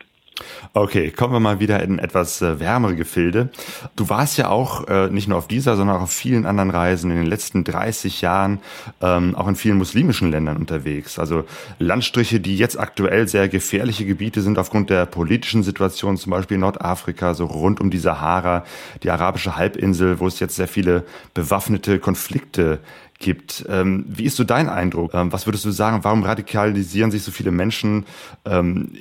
Okay, 0.73 1.11
kommen 1.11 1.33
wir 1.33 1.41
mal 1.41 1.61
wieder 1.61 1.83
in 1.83 1.99
etwas 1.99 2.43
äh, 2.43 2.61
wärmere 2.61 2.95
Gefilde. 2.95 3.49
Du 3.97 4.09
warst 4.09 4.39
ja 4.39 4.49
auch 4.49 4.87
äh, 4.87 5.09
nicht 5.09 5.29
nur 5.29 5.39
auf 5.39 5.49
dieser, 5.49 5.77
sondern 5.77 5.97
auch 5.97 6.03
auf 6.03 6.13
vielen 6.13 6.47
anderen 6.47 6.71
Reisen 6.71 7.11
in 7.11 7.17
den 7.17 7.27
letzten 7.27 7.65
30 7.65 8.21
Jahren 8.21 8.61
ähm, 9.01 9.35
auch 9.35 9.49
in 9.49 9.57
vielen 9.57 9.79
muslimischen 9.79 10.31
Ländern 10.31 10.57
unterwegs. 10.57 11.19
Also 11.19 11.45
Landstriche, 11.79 12.41
die 12.41 12.57
jetzt 12.57 12.79
aktuell 12.79 13.27
sehr 13.29 13.49
gefährliche 13.49 14.05
Gebiete 14.05 14.41
sind 14.43 14.59
aufgrund 14.59 14.91
der 14.91 15.07
politischen 15.07 15.63
Situation, 15.63 16.17
zum 16.17 16.31
Beispiel 16.31 16.59
Nordafrika, 16.59 17.35
so 17.35 17.47
rund 17.47 17.81
um 17.81 17.91
die 17.91 17.99
Sahara, 17.99 18.65
die 19.03 19.11
arabische 19.11 19.57
Halbinsel, 19.57 20.21
wo 20.21 20.27
es 20.27 20.41
jetzt 20.41 20.57
sehr 20.57 20.69
viele 20.69 21.05
bewaffnete 21.35 21.99
Konflikte 21.99 22.79
gibt. 23.19 23.65
Ähm, 23.69 24.05
wie 24.09 24.25
ist 24.25 24.37
so 24.37 24.45
dein 24.45 24.69
Eindruck? 24.69 25.15
Ähm, 25.15 25.33
was 25.33 25.47
würdest 25.47 25.65
du 25.65 25.71
sagen? 25.71 26.05
Warum 26.05 26.23
radikalisieren 26.23 27.11
sich 27.11 27.23
so 27.23 27.33
viele 27.33 27.51
Menschen? 27.51 28.07
Ähm, 28.45 28.93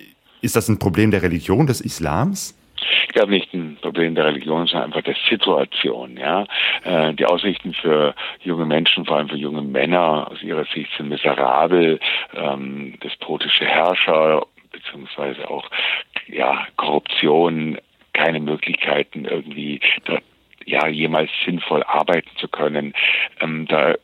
ist 0.41 0.55
das 0.55 0.69
ein 0.69 0.79
Problem 0.79 1.11
der 1.11 1.21
Religion, 1.23 1.67
des 1.67 1.81
Islams? 1.81 2.57
Ich 3.03 3.07
glaube 3.09 3.31
nicht 3.31 3.53
ein 3.53 3.77
Problem 3.81 4.13
der 4.13 4.25
Religion, 4.25 4.67
sondern 4.67 4.89
einfach 4.89 5.01
der 5.01 5.15
Situation. 5.29 6.17
Ja, 6.17 6.45
äh, 6.83 7.13
die 7.13 7.25
Aussichten 7.25 7.73
für 7.73 8.13
junge 8.43 8.65
Menschen, 8.65 9.05
vor 9.05 9.17
allem 9.17 9.29
für 9.29 9.37
junge 9.37 9.63
Männer 9.63 10.29
aus 10.29 10.43
ihrer 10.43 10.65
Sicht 10.65 10.89
sind 10.95 11.09
miserabel. 11.09 11.99
Ähm, 12.35 12.93
despotische 13.03 13.65
Herrscher 13.65 14.45
beziehungsweise 14.71 15.49
auch 15.49 15.69
ja 16.27 16.67
Korruption, 16.75 17.77
keine 18.13 18.39
Möglichkeiten 18.39 19.25
irgendwie 19.25 19.79
da, 20.05 20.19
ja 20.65 20.87
jemals 20.87 21.31
sinnvoll 21.45 21.83
arbeiten 21.83 22.29
zu 22.37 22.47
können. 22.47 22.93
Ähm, 23.39 23.65
da 23.67 23.95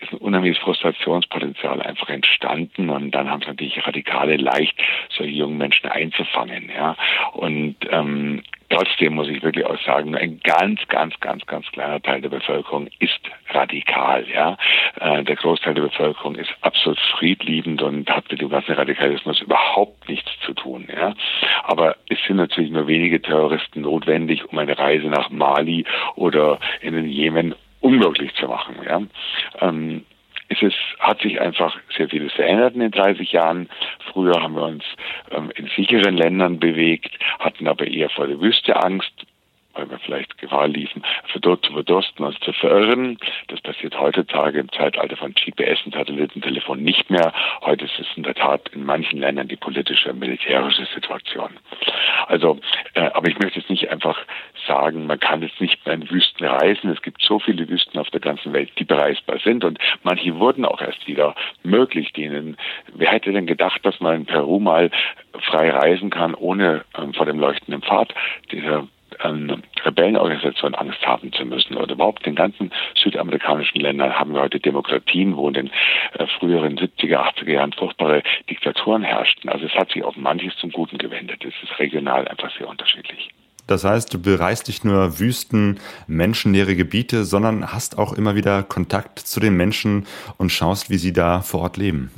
ist 0.00 0.12
ein 0.12 0.18
unheimliches 0.18 0.58
Frustrationspotenzial 0.62 1.82
einfach 1.82 2.08
entstanden 2.08 2.90
und 2.90 3.10
dann 3.10 3.30
haben 3.30 3.42
es 3.42 3.48
natürlich 3.48 3.86
Radikale 3.86 4.36
leicht, 4.36 4.80
solche 5.10 5.32
jungen 5.32 5.58
Menschen 5.58 5.88
einzufangen. 5.88 6.70
Ja. 6.74 6.96
Und 7.32 7.76
ähm, 7.90 8.42
trotzdem 8.68 9.14
muss 9.14 9.28
ich 9.28 9.42
wirklich 9.42 9.64
auch 9.66 9.80
sagen, 9.84 10.14
ein 10.14 10.40
ganz, 10.42 10.80
ganz, 10.88 11.18
ganz, 11.20 11.46
ganz 11.46 11.66
kleiner 11.72 12.00
Teil 12.02 12.20
der 12.20 12.28
Bevölkerung 12.28 12.88
ist 12.98 13.20
radikal. 13.50 14.26
Ja. 14.28 14.56
Äh, 15.00 15.24
der 15.24 15.36
Großteil 15.36 15.74
der 15.74 15.82
Bevölkerung 15.82 16.36
ist 16.36 16.50
absolut 16.60 16.98
friedliebend 17.18 17.82
und 17.82 18.08
hat 18.10 18.30
mit 18.30 18.40
dem 18.40 18.48
ganzen 18.48 18.72
Radikalismus 18.72 19.40
überhaupt 19.40 20.08
nichts 20.08 20.30
zu 20.44 20.52
tun. 20.54 20.88
Ja. 20.94 21.14
Aber 21.64 21.96
es 22.08 22.18
sind 22.26 22.36
natürlich 22.36 22.70
nur 22.70 22.86
wenige 22.86 23.20
Terroristen 23.20 23.82
notwendig, 23.82 24.44
um 24.44 24.58
eine 24.58 24.78
Reise 24.78 25.06
nach 25.06 25.30
Mali 25.30 25.84
oder 26.14 26.58
in 26.80 26.94
den 26.94 27.08
Jemen 27.08 27.54
unmöglich 27.86 28.34
zu 28.34 28.46
machen. 28.46 28.76
Ja. 28.84 29.02
Ähm, 29.60 30.04
es 30.48 30.62
ist, 30.62 30.76
hat 31.00 31.20
sich 31.22 31.40
einfach 31.40 31.76
sehr 31.96 32.08
vieles 32.08 32.32
verändert 32.32 32.74
in 32.74 32.80
den 32.80 32.90
30 32.90 33.32
Jahren. 33.32 33.68
Früher 34.12 34.40
haben 34.40 34.54
wir 34.54 34.64
uns 34.64 34.84
ähm, 35.30 35.50
in 35.56 35.68
sicheren 35.74 36.16
Ländern 36.16 36.58
bewegt, 36.58 37.18
hatten 37.38 37.66
aber 37.66 37.86
eher 37.86 38.10
vor 38.10 38.26
der 38.26 38.40
Wüste 38.40 38.76
Angst, 38.76 39.12
weil 39.76 39.90
wir 39.90 39.98
vielleicht 39.98 40.38
Gefahr 40.38 40.68
liefen, 40.68 41.02
zu 41.32 41.40
verdursten, 41.40 42.24
uns 42.24 42.38
zu 42.40 42.52
verirren. 42.52 43.18
Das 43.48 43.60
passiert 43.60 43.98
heutzutage 43.98 44.60
im 44.60 44.70
Zeitalter 44.72 45.16
von 45.16 45.34
GPS 45.34 45.84
und 45.84 45.94
Satellitentelefon 45.94 46.82
nicht 46.82 47.10
mehr. 47.10 47.32
Heute 47.62 47.84
ist 47.84 47.98
es 47.98 48.06
in 48.16 48.22
der 48.22 48.34
Tat 48.34 48.68
in 48.72 48.84
manchen 48.84 49.20
Ländern 49.20 49.48
die 49.48 49.56
politische, 49.56 50.12
militärische 50.12 50.86
Situation. 50.94 51.50
Also, 52.26 52.58
äh, 52.94 53.10
aber 53.12 53.28
ich 53.28 53.38
möchte 53.38 53.60
jetzt 53.60 53.70
nicht 53.70 53.90
einfach 53.90 54.18
sagen, 54.66 55.06
man 55.06 55.20
kann 55.20 55.42
jetzt 55.42 55.60
nicht 55.60 55.84
mehr 55.86 55.94
in 55.94 56.10
Wüsten 56.10 56.44
reisen. 56.44 56.90
Es 56.90 57.02
gibt 57.02 57.22
so 57.22 57.38
viele 57.38 57.68
Wüsten 57.68 57.98
auf 57.98 58.10
der 58.10 58.20
ganzen 58.20 58.52
Welt, 58.52 58.70
die 58.78 58.84
bereisbar 58.84 59.38
sind 59.38 59.64
und 59.64 59.78
manche 60.02 60.38
wurden 60.38 60.64
auch 60.64 60.80
erst 60.80 61.06
wieder 61.06 61.34
möglich. 61.62 62.12
Denen, 62.12 62.56
wer 62.92 63.10
hätte 63.10 63.32
denn 63.32 63.46
gedacht, 63.46 63.84
dass 63.84 64.00
man 64.00 64.16
in 64.16 64.26
Peru 64.26 64.58
mal 64.58 64.90
frei 65.40 65.70
reisen 65.70 66.10
kann, 66.10 66.34
ohne 66.34 66.84
ähm, 66.98 67.14
vor 67.14 67.26
dem 67.26 67.38
leuchtenden 67.38 67.82
Pfad 67.82 68.14
dieser 68.50 68.88
ähm, 69.22 69.62
Rebellenorganisation 69.84 70.74
Angst 70.74 71.04
haben 71.06 71.32
zu 71.32 71.44
müssen. 71.44 71.76
Oder 71.76 71.94
überhaupt 71.94 72.26
in 72.26 72.32
den 72.32 72.36
ganzen 72.36 72.72
südamerikanischen 72.94 73.80
Ländern 73.80 74.18
haben 74.18 74.34
wir 74.34 74.40
heute 74.40 74.60
Demokratien, 74.60 75.36
wo 75.36 75.48
in 75.48 75.54
den 75.54 75.70
äh, 76.14 76.26
früheren 76.38 76.76
70er, 76.76 77.16
80er 77.16 77.52
Jahren 77.52 77.72
furchtbare 77.72 78.22
Diktaturen 78.48 79.02
herrschten. 79.02 79.48
Also 79.50 79.66
es 79.66 79.74
hat 79.74 79.90
sich 79.90 80.04
auf 80.04 80.16
manches 80.16 80.56
zum 80.56 80.70
Guten 80.70 80.98
gewendet. 80.98 81.44
Es 81.44 81.54
ist 81.62 81.78
regional 81.78 82.26
einfach 82.28 82.50
sehr 82.56 82.68
unterschiedlich. 82.68 83.30
Das 83.66 83.84
heißt, 83.84 84.14
du 84.14 84.22
bereist 84.22 84.68
nicht 84.68 84.84
nur 84.84 85.18
Wüsten, 85.18 85.80
menschenleere 86.06 86.76
Gebiete, 86.76 87.24
sondern 87.24 87.72
hast 87.72 87.98
auch 87.98 88.12
immer 88.12 88.36
wieder 88.36 88.62
Kontakt 88.62 89.18
zu 89.18 89.40
den 89.40 89.56
Menschen 89.56 90.06
und 90.38 90.52
schaust, 90.52 90.88
wie 90.88 90.98
sie 90.98 91.12
da 91.12 91.40
vor 91.40 91.62
Ort 91.62 91.76
leben. 91.76 92.12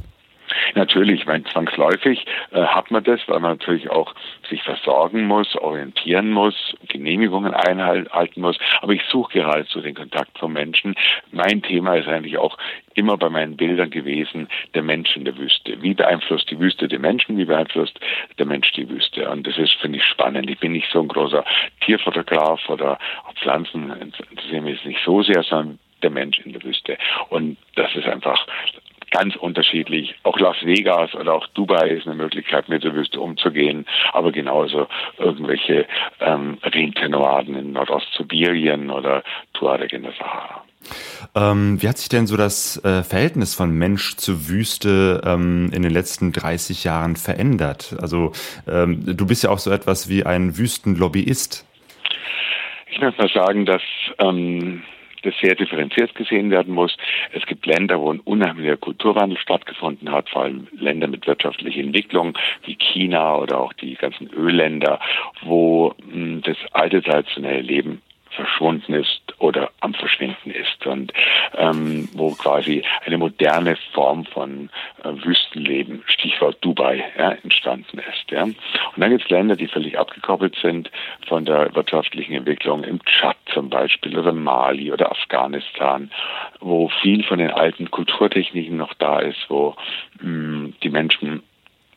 Natürlich, 0.75 1.27
mein 1.27 1.45
zwangsläufig 1.47 2.25
äh, 2.53 2.63
hat 2.63 2.91
man 2.91 3.05
das, 3.05 3.21
weil 3.27 3.41
man 3.41 3.53
natürlich 3.53 3.91
auch 3.91 4.15
sich 4.49 4.63
versorgen 4.63 5.27
muss, 5.27 5.55
orientieren 5.57 6.31
muss, 6.31 6.55
Genehmigungen 6.89 7.55
einhalten 7.55 8.41
muss. 8.41 8.59
Aber 8.81 8.93
ich 8.93 9.03
suche 9.11 9.33
geradezu 9.33 9.81
den 9.81 9.95
Kontakt 9.95 10.39
von 10.39 10.53
Menschen. 10.53 10.95
Mein 11.33 11.63
Thema 11.63 11.95
ist 11.95 12.09
eigentlich 12.09 12.39
auch 12.39 12.57
immer 12.95 13.17
bei 13.17 13.29
meinen 13.29 13.57
Bildern 13.57 13.91
gewesen, 13.91 14.49
der 14.75 14.83
Mensch 14.83 15.17
in 15.17 15.25
der 15.25 15.37
Wüste. 15.37 15.81
Wie 15.83 15.95
beeinflusst 15.95 16.51
die 16.51 16.59
Wüste 16.59 16.89
den 16.89 17.01
Menschen? 17.01 17.39
Wie 17.39 17.45
beeinflusst 17.45 17.99
der 18.39 18.47
Mensch 18.47 18.73
die 18.73 18.89
Wüste? 18.89 19.31
Und 19.31 19.47
das 19.47 19.57
ist, 19.57 19.75
finde 19.75 19.99
ich, 19.99 20.05
spannend. 20.05 20.51
Ich 20.51 20.59
bin 20.59 20.73
nicht 20.73 20.91
so 20.91 21.01
ein 21.01 21.09
großer 21.09 21.45
Tierfotograf 21.81 22.69
oder 22.69 22.99
Pflanzen 23.41 23.93
interessieren 24.01 24.65
mich 24.65 24.85
nicht 24.85 25.01
so 25.05 25.23
sehr, 25.23 25.43
sondern 25.43 25.79
der 26.03 26.11
Mensch 26.11 26.39
in 26.41 26.53
der 26.53 26.63
Wüste. 26.63 26.99
Und 27.29 27.57
das 27.77 27.95
ist 27.95 28.07
einfach 28.07 28.47
ganz 29.11 29.37
unterschiedlich. 29.37 30.15
Auch 30.23 30.39
Las 30.39 30.57
Vegas 30.63 31.15
oder 31.15 31.35
auch 31.35 31.47
Dubai 31.49 31.89
ist 31.89 32.07
eine 32.07 32.17
Möglichkeit, 32.17 32.69
mit 32.69 32.85
der 32.85 32.95
Wüste 32.95 33.21
umzugehen, 33.21 33.87
aber 34.13 34.33
genauso 34.33 34.87
irgendwelche 35.19 35.87
ähm, 36.21 36.59
Rentenoaden 36.63 37.55
in 37.55 37.73
Nordostsibirien 37.73 38.91
oder 38.91 39.23
Tuareg 39.53 39.93
in 39.93 40.03
der 40.03 40.13
Sahara. 40.13 40.65
Ähm, 41.35 41.83
wie 41.83 41.89
hat 41.89 41.99
sich 41.99 42.09
denn 42.09 42.27
so 42.27 42.37
das 42.37 42.83
äh, 42.85 43.03
Verhältnis 43.03 43.55
von 43.55 43.71
Mensch 43.71 44.17
zu 44.17 44.49
Wüste 44.49 45.21
ähm, 45.25 45.71
in 45.73 45.83
den 45.83 45.93
letzten 45.93 46.33
30 46.33 46.85
Jahren 46.85 47.17
verändert? 47.17 47.97
Also 48.01 48.33
ähm, 48.69 49.17
du 49.17 49.27
bist 49.27 49.45
ja 49.45 49.51
auch 49.51 49.59
so 49.59 49.71
etwas 49.71 50.09
wie 50.09 50.25
ein 50.25 50.57
Wüstenlobbyist. 50.57 51.67
Ich 52.91 53.01
möchte 53.01 53.23
mal 53.23 53.31
sagen, 53.33 53.67
dass 53.67 53.83
ähm, 54.19 54.83
das 55.23 55.35
sehr 55.41 55.55
differenziert 55.55 56.15
gesehen 56.15 56.51
werden 56.51 56.75
muss. 56.75 56.97
Es 57.33 57.45
gibt 57.47 57.67
Länder, 57.67 58.01
wo 58.01 58.13
ein 58.13 58.21
unheimlicher 58.21 58.77
Kulturwandel 58.77 59.39
stattgefunden 59.39 60.11
hat, 60.11 60.29
vor 60.29 60.43
allem 60.43 60.69
Länder 60.73 61.09
mit 61.09 61.27
wirtschaftlicher 61.27 61.81
Entwicklung 61.81 62.37
wie 62.65 62.77
China 62.77 63.37
oder 63.37 63.61
auch 63.61 63.73
die 63.73 63.95
ganzen 63.95 64.31
Ölländer, 64.31 65.01
wo 65.43 65.95
hm, 66.11 66.43
das 66.43 66.57
alte 66.73 67.03
traditionelle 67.03 67.63
Leben 67.63 68.03
verschwunden 68.31 68.95
ist 68.95 69.28
oder 69.39 69.71
am 69.81 69.95
Verschwinden 69.95 70.51
ist 70.51 70.87
und 70.87 71.13
ähm, 71.57 72.09
wo 72.13 72.31
quasi 72.33 72.83
eine 73.05 73.19
moderne 73.19 73.77
Form 73.93 74.25
von 74.27 74.71
äh, 75.05 75.09
Wüstenleben, 75.25 76.03
Stichwort 76.07 76.59
Dubai, 76.61 77.05
ja, 77.17 77.33
entstanden 77.43 77.99
ist. 77.99 78.31
Ja. 78.31 78.45
Und 78.45 78.57
dann 78.97 79.11
gibt 79.11 79.25
es 79.25 79.31
Länder, 79.31 79.57
die 79.57 79.69
völlig 79.69 79.99
abgekoppelt 79.99 80.57
sind 80.61 80.91
von 81.27 81.45
der 81.45 81.75
wirtschaftlichen 81.75 82.35
Entwicklung, 82.35 82.85
im 82.85 83.03
Tschad 83.05 83.37
zum 83.53 83.71
Beispiel 83.71 84.19
oder 84.19 84.33
Mali 84.33 84.93
oder 84.93 85.11
Afghanistan, 85.11 86.11
wo 86.61 86.89
viel 87.01 87.23
von 87.25 87.39
den 87.39 87.51
alten 87.51 87.91
Kulturtechniken 87.91 88.77
noch 88.77 88.95
da 88.95 89.21
ist, 89.21 89.39
wo 89.49 89.77
mh, 90.21 90.23
hm, 90.23 90.75
die 90.83 90.91
Menschen 90.91 91.43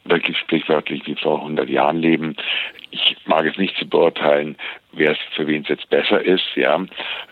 wirklich 0.04 0.38
sprichwörtlich 0.38 1.06
wie 1.06 1.16
vor 1.16 1.40
100 1.40 1.70
Jahren 1.70 1.98
leben. 1.98 2.36
Ich 2.90 3.16
mag 3.26 3.46
es 3.46 3.58
nicht 3.58 3.78
zu 3.78 3.88
beurteilen, 3.88 4.58
wer 4.92 5.12
es 5.12 5.18
für 5.36 5.48
wen 5.48 5.62
es 5.64 5.70
jetzt 5.70 5.90
besser 5.90 6.22
ist. 6.22 6.46
Ja, 6.56 6.84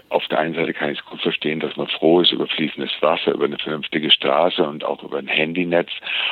auf 0.10 0.28
der 0.28 0.40
einen 0.40 0.56
Seite 0.56 0.74
kann 0.74 0.92
ich 0.92 1.00
es 1.00 1.06
gut 1.06 1.22
verstehen, 1.22 1.60
dass 1.60 1.76
man 1.76 1.88
froh 1.88 2.22
ist 2.22 2.32
über 2.32 2.48
fließendes 2.48 2.92
Wasser, 3.02 3.34
über 3.34 3.46
eine 3.46 3.58
vernünftige 3.58 4.10
Straße 4.10 4.64
und 4.64 4.84
auch 4.84 5.04
über 5.04 5.18
ein 5.18 5.28
Handynetz. 5.28 5.90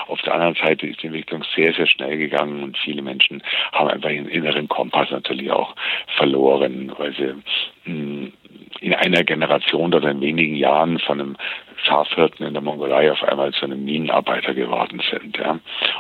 Auf 0.08 0.22
der 0.22 0.34
anderen 0.34 0.56
Seite 0.56 0.88
ist 0.88 1.02
die 1.04 1.08
Entwicklung 1.08 1.44
sehr, 1.56 1.74
sehr 1.74 1.88
schnell 1.88 2.18
gegangen 2.18 2.64
und 2.64 2.78
viele 2.78 3.02
Menschen 3.02 3.44
haben 3.74 3.90
einfach 3.90 4.10
ihren 4.10 4.30
inneren 4.30 4.68
Kompass 4.68 5.12
natürlich 5.12 5.52
auch 5.52 5.76
verloren, 6.16 6.92
weil 6.98 7.14
sie 7.14 7.36
hm, 7.84 8.34
in 8.80 8.94
einer 8.94 9.24
Generation 9.24 9.94
oder 9.94 10.12
in 10.12 10.22
wenigen 10.22 10.56
Jahren 10.56 11.00
von 11.00 11.20
einem 11.20 11.38
Schafhirten 11.84 12.46
in 12.46 12.54
der 12.54 12.62
Mongolei 12.64 13.12
auf 13.12 13.24
einmal 13.24 13.54
zu 13.54 13.66
einem 13.66 13.84
Minenarbeiter 13.84 14.54
geworden 14.54 15.02
sind. 15.12 15.38
Ja. 15.38 15.60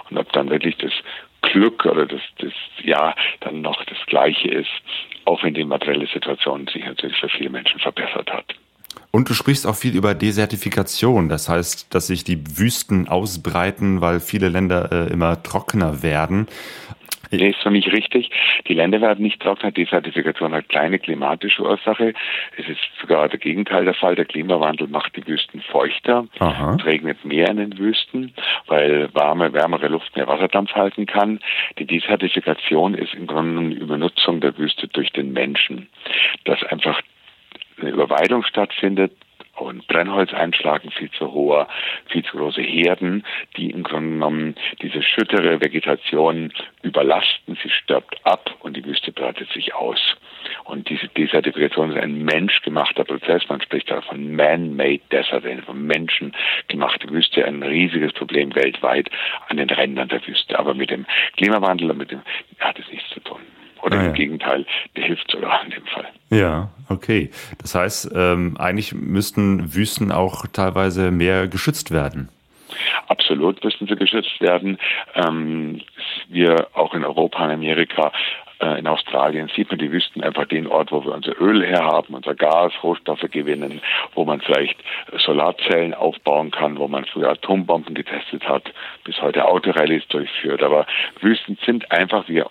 Und 0.09 0.17
ob 0.17 0.31
dann 0.33 0.49
wirklich 0.49 0.77
das 0.77 0.91
Glück 1.41 1.85
oder 1.85 2.05
das, 2.05 2.21
das 2.39 2.53
ja 2.83 3.15
dann 3.41 3.61
noch 3.61 3.83
das 3.85 3.97
Gleiche 4.07 4.49
ist, 4.49 4.69
auch 5.25 5.43
wenn 5.43 5.53
die 5.53 5.63
materielle 5.63 6.07
Situation 6.07 6.67
sich 6.67 6.83
natürlich 6.85 7.17
für 7.17 7.29
viele 7.29 7.49
Menschen 7.49 7.79
verbessert 7.79 8.31
hat. 8.31 8.45
Und 9.11 9.29
du 9.29 9.33
sprichst 9.33 9.65
auch 9.65 9.75
viel 9.75 9.95
über 9.95 10.13
Desertifikation, 10.15 11.29
das 11.29 11.49
heißt, 11.49 11.93
dass 11.93 12.07
sich 12.07 12.23
die 12.23 12.57
Wüsten 12.57 13.07
ausbreiten, 13.07 14.01
weil 14.01 14.19
viele 14.19 14.49
Länder 14.49 14.91
äh, 14.91 15.11
immer 15.13 15.41
trockener 15.41 16.03
werden. 16.03 16.47
Nee, 17.31 17.49
ist 17.49 17.61
für 17.61 17.71
mich 17.71 17.91
richtig. 17.91 18.29
Die 18.67 18.73
Länder 18.73 19.01
werden 19.01 19.23
nicht 19.23 19.41
trockener. 19.41 19.71
Desertifikation 19.71 20.53
hat 20.53 20.69
kleine 20.69 20.99
klimatische 20.99 21.63
Ursache. 21.63 22.13
Es 22.57 22.67
ist 22.67 22.79
sogar 23.01 23.27
der 23.29 23.39
Gegenteil 23.39 23.85
der 23.85 23.93
Fall. 23.93 24.15
Der 24.15 24.25
Klimawandel 24.25 24.87
macht 24.87 25.15
die 25.15 25.27
Wüsten 25.27 25.61
feuchter. 25.61 26.27
Aha. 26.39 26.75
Es 26.79 26.85
regnet 26.85 27.23
mehr 27.25 27.49
in 27.49 27.57
den 27.57 27.77
Wüsten, 27.77 28.33
weil 28.67 29.09
warme, 29.13 29.53
wärmere 29.53 29.87
Luft 29.87 30.15
mehr 30.15 30.27
Wasserdampf 30.27 30.73
halten 30.73 31.05
kann. 31.05 31.39
Die 31.79 31.85
Desertifikation 31.85 32.93
ist 32.93 33.13
im 33.13 33.27
Grunde 33.27 33.59
eine 33.61 33.75
Übernutzung 33.75 34.41
der 34.41 34.57
Wüste 34.57 34.87
durch 34.87 35.11
den 35.11 35.33
Menschen. 35.33 35.87
Dass 36.45 36.63
einfach 36.63 37.01
eine 37.79 37.91
Überweidung 37.91 38.43
stattfindet, 38.43 39.11
und 39.57 39.87
Brennholz 39.87 40.33
einschlagen, 40.33 40.91
viel 40.91 41.11
zu 41.11 41.31
hoher, 41.31 41.67
viel 42.07 42.23
zu 42.23 42.37
große 42.37 42.61
Herden, 42.61 43.23
die 43.55 43.71
im 43.71 43.83
Grunde 43.83 44.11
genommen 44.11 44.55
diese 44.81 45.01
schüttere 45.01 45.61
Vegetation 45.61 46.53
überlasten. 46.83 47.57
Sie 47.61 47.69
stirbt 47.69 48.19
ab 48.25 48.55
und 48.59 48.77
die 48.77 48.85
Wüste 48.85 49.11
breitet 49.11 49.49
sich 49.51 49.73
aus. 49.73 50.15
Und 50.63 50.89
diese 50.89 51.07
Desertifikation 51.07 51.91
ist 51.91 52.01
ein 52.01 52.23
menschgemachter 52.23 53.03
Prozess. 53.03 53.47
Man 53.49 53.61
spricht 53.61 53.89
da 53.89 54.01
von 54.01 54.35
man-made 54.35 55.01
desert, 55.11 55.45
eine 55.45 55.61
von 55.61 55.85
Menschen 55.85 56.33
gemachte 56.67 57.09
Wüste, 57.09 57.45
ein 57.45 57.63
riesiges 57.63 58.13
Problem 58.13 58.53
weltweit 58.55 59.09
an 59.49 59.57
den 59.57 59.69
Rändern 59.69 60.09
der 60.09 60.25
Wüste. 60.25 60.57
Aber 60.57 60.73
mit 60.73 60.89
dem 60.89 61.05
Klimawandel 61.35 61.91
und 61.91 61.97
mit 61.97 62.11
dem 62.11 62.21
hat 62.59 62.79
es 62.79 62.89
nichts 62.91 63.09
zu 63.09 63.19
tun. 63.21 63.41
Oder 63.81 63.99
ah, 63.99 64.05
im 64.05 64.13
Gegenteil, 64.13 64.65
der 64.95 65.03
hilft 65.05 65.29
sogar 65.31 65.63
in 65.63 65.71
dem 65.71 65.85
Fall. 65.85 66.07
Ja, 66.29 66.69
okay. 66.89 67.29
Das 67.61 67.75
heißt, 67.75 68.11
ähm, 68.15 68.57
eigentlich 68.57 68.93
müssten 68.93 69.73
Wüsten 69.75 70.11
auch 70.11 70.45
teilweise 70.47 71.11
mehr 71.11 71.47
geschützt 71.47 71.91
werden. 71.91 72.29
Absolut 73.07 73.63
müssen 73.63 73.87
sie 73.87 73.95
geschützt 73.95 74.41
werden. 74.41 74.77
Ähm, 75.15 75.81
wir 76.27 76.67
auch 76.73 76.93
in 76.93 77.05
Europa 77.05 77.45
und 77.45 77.51
Amerika 77.51 78.11
äh, 78.59 78.79
in 78.79 78.87
Australien 78.87 79.49
sieht 79.55 79.69
man 79.69 79.79
die 79.79 79.91
Wüsten 79.91 80.23
einfach 80.23 80.45
den 80.45 80.67
Ort, 80.67 80.91
wo 80.91 81.03
wir 81.03 81.13
unser 81.13 81.39
Öl 81.39 81.65
herhaben, 81.65 82.15
unser 82.15 82.35
Gas, 82.35 82.73
Rohstoffe 82.81 83.25
gewinnen, 83.31 83.81
wo 84.15 84.25
man 84.25 84.41
vielleicht 84.41 84.77
Solarzellen 85.17 85.93
aufbauen 85.93 86.51
kann, 86.51 86.77
wo 86.77 86.87
man 86.87 87.05
früher 87.05 87.29
Atombomben 87.29 87.93
getestet 87.93 88.47
hat, 88.47 88.63
bis 89.03 89.21
heute 89.21 89.45
Autorallies 89.45 90.07
durchführt. 90.07 90.63
Aber 90.63 90.85
Wüsten 91.21 91.57
sind 91.65 91.91
einfach, 91.91 92.27
wie 92.27 92.43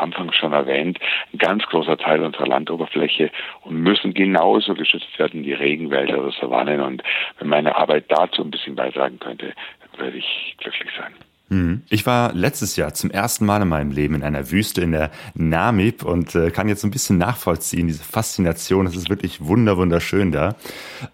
anfangs 0.00 0.36
schon 0.36 0.52
erwähnt, 0.52 0.98
ein 1.32 1.38
ganz 1.38 1.64
großer 1.66 1.96
Teil 1.96 2.22
unserer 2.22 2.46
Landoberfläche 2.46 3.30
und 3.62 3.76
müssen 3.76 4.14
genauso 4.14 4.74
geschützt 4.74 5.18
werden 5.18 5.44
wie 5.44 5.52
Regenwälder 5.52 6.18
oder 6.18 6.32
Savannen. 6.32 6.80
Und 6.80 7.02
wenn 7.38 7.48
meine 7.48 7.76
Arbeit 7.76 8.04
dazu 8.08 8.42
ein 8.42 8.50
bisschen 8.50 8.76
beitragen 8.76 9.18
könnte, 9.18 9.54
würde 9.96 10.18
ich 10.18 10.56
glücklich 10.58 10.90
sein. 10.98 11.12
Hm. 11.50 11.82
Ich 11.90 12.06
war 12.06 12.32
letztes 12.32 12.76
Jahr 12.76 12.94
zum 12.94 13.10
ersten 13.10 13.44
Mal 13.44 13.62
in 13.62 13.68
meinem 13.68 13.90
Leben 13.90 14.14
in 14.14 14.22
einer 14.22 14.52
Wüste 14.52 14.82
in 14.82 14.92
der 14.92 15.10
Namib 15.34 16.04
und 16.04 16.36
äh, 16.36 16.52
kann 16.52 16.68
jetzt 16.68 16.84
ein 16.84 16.92
bisschen 16.92 17.18
nachvollziehen, 17.18 17.88
diese 17.88 18.04
Faszination. 18.04 18.86
Es 18.86 18.94
ist 18.94 19.10
wirklich 19.10 19.44
wunder, 19.44 19.76
wunderschön 19.76 20.30
da. 20.30 20.54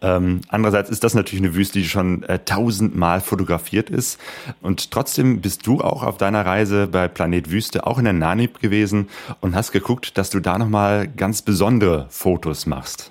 Ähm, 0.02 0.42
andererseits 0.48 0.90
ist 0.90 1.04
das 1.04 1.14
natürlich 1.14 1.42
eine 1.42 1.54
Wüste, 1.54 1.78
die 1.78 1.88
schon 1.88 2.22
äh, 2.24 2.38
tausendmal 2.40 3.22
fotografiert 3.22 3.88
ist. 3.88 4.20
Und 4.60 4.90
trotzdem 4.90 5.40
bist 5.40 5.66
du 5.66 5.80
auch 5.80 6.02
auf 6.02 6.18
deiner 6.18 6.44
Reise 6.44 6.86
bei 6.86 7.08
Planet 7.08 7.50
Wüste 7.50 7.86
auch 7.86 7.96
in 7.96 8.04
der 8.04 8.12
Namib 8.12 8.60
gewesen 8.60 9.08
und 9.40 9.54
hast 9.54 9.72
geguckt, 9.72 10.18
dass 10.18 10.28
du 10.28 10.40
da 10.40 10.58
nochmal 10.58 11.08
ganz 11.08 11.40
besondere 11.40 12.08
Fotos 12.10 12.66
machst. 12.66 13.10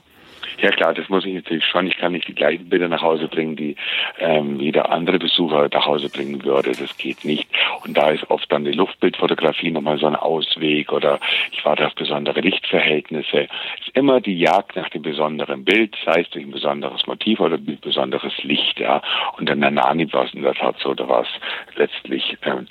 Ja 0.61 0.71
klar, 0.71 0.93
das 0.93 1.09
muss 1.09 1.25
ich 1.25 1.33
natürlich 1.33 1.65
schon. 1.65 1.87
Ich 1.87 1.97
kann 1.97 2.13
nicht 2.13 2.27
die 2.27 2.35
gleichen 2.35 2.69
Bilder 2.69 2.87
nach 2.87 3.01
Hause 3.01 3.27
bringen, 3.27 3.55
die 3.55 3.75
ähm, 4.19 4.59
jeder 4.59 4.91
andere 4.91 5.19
Besucher 5.19 5.67
nach 5.71 5.85
Hause 5.85 6.09
bringen 6.09 6.43
würde. 6.43 6.71
Das 6.71 6.97
geht 6.97 7.25
nicht. 7.25 7.47
Und 7.83 7.97
da 7.97 8.09
ist 8.09 8.29
oft 8.29 8.51
dann 8.51 8.65
die 8.65 8.71
Luftbildfotografie 8.71 9.71
nochmal 9.71 9.97
so 9.97 10.07
ein 10.07 10.15
Ausweg 10.15 10.91
oder 10.91 11.19
ich 11.51 11.63
warte 11.65 11.85
auf 11.85 11.95
besondere 11.95 12.39
Lichtverhältnisse. 12.39 13.47
Es 13.79 13.87
ist 13.87 13.95
immer 13.97 14.21
die 14.21 14.39
Jagd 14.39 14.75
nach 14.75 14.89
dem 14.89 15.01
besonderen 15.01 15.65
Bild, 15.65 15.95
sei 16.05 16.21
es 16.21 16.29
durch 16.29 16.45
ein 16.45 16.51
besonderes 16.51 17.05
Motiv 17.07 17.39
oder 17.39 17.57
durch 17.57 17.79
besonderes 17.81 18.33
Licht. 18.43 18.79
Ja. 18.79 19.01
Und 19.37 19.49
dann 19.49 19.61
der 19.61 19.71
Nani 19.71 20.11
war 20.13 20.25
es 20.25 20.33
in 20.33 20.43
der 20.43 20.53
Tat 20.53 20.77
so, 20.79 20.93
da 20.93 21.07
war 21.07 21.23
es 21.23 21.75
letztlich, 21.75 22.37
ähm, 22.43 22.67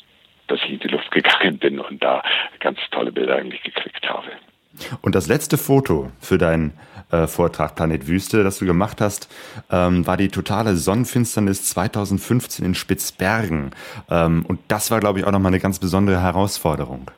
dass 0.47 0.61
ich 0.65 0.73
in 0.73 0.79
die 0.79 0.89
Luft 0.89 1.11
gegangen 1.11 1.59
bin 1.59 1.81
und 1.81 2.03
da 2.03 2.23
ganz 2.61 2.79
tolle 2.91 3.13
Bilder 3.13 3.37
eigentlich 3.37 3.63
gekriegt 3.63 4.09
habe. 4.09 4.31
Und 5.03 5.15
das 5.15 5.27
letzte 5.27 5.59
Foto 5.59 6.11
für 6.21 6.39
deinen 6.39 6.73
äh, 7.11 7.27
Vortrag 7.27 7.75
Planet 7.75 8.07
Wüste, 8.07 8.43
das 8.43 8.59
du 8.59 8.67
gemacht 8.67 9.01
hast, 9.01 9.29
ähm, 9.71 10.07
war 10.07 10.17
die 10.17 10.29
totale 10.29 10.77
Sonnenfinsternis 10.77 11.65
2015 11.71 12.65
in 12.65 12.75
Spitzbergen. 12.75 13.71
Ähm, 14.11 14.45
und 14.47 14.61
das 14.69 14.91
war, 14.91 15.01
glaube 15.01 15.21
ich, 15.21 15.27
auch 15.27 15.33
nochmal 15.33 15.51
eine 15.51 15.61
ganz 15.61 15.79
besondere 15.79 16.21
Herausforderung. 16.21 17.11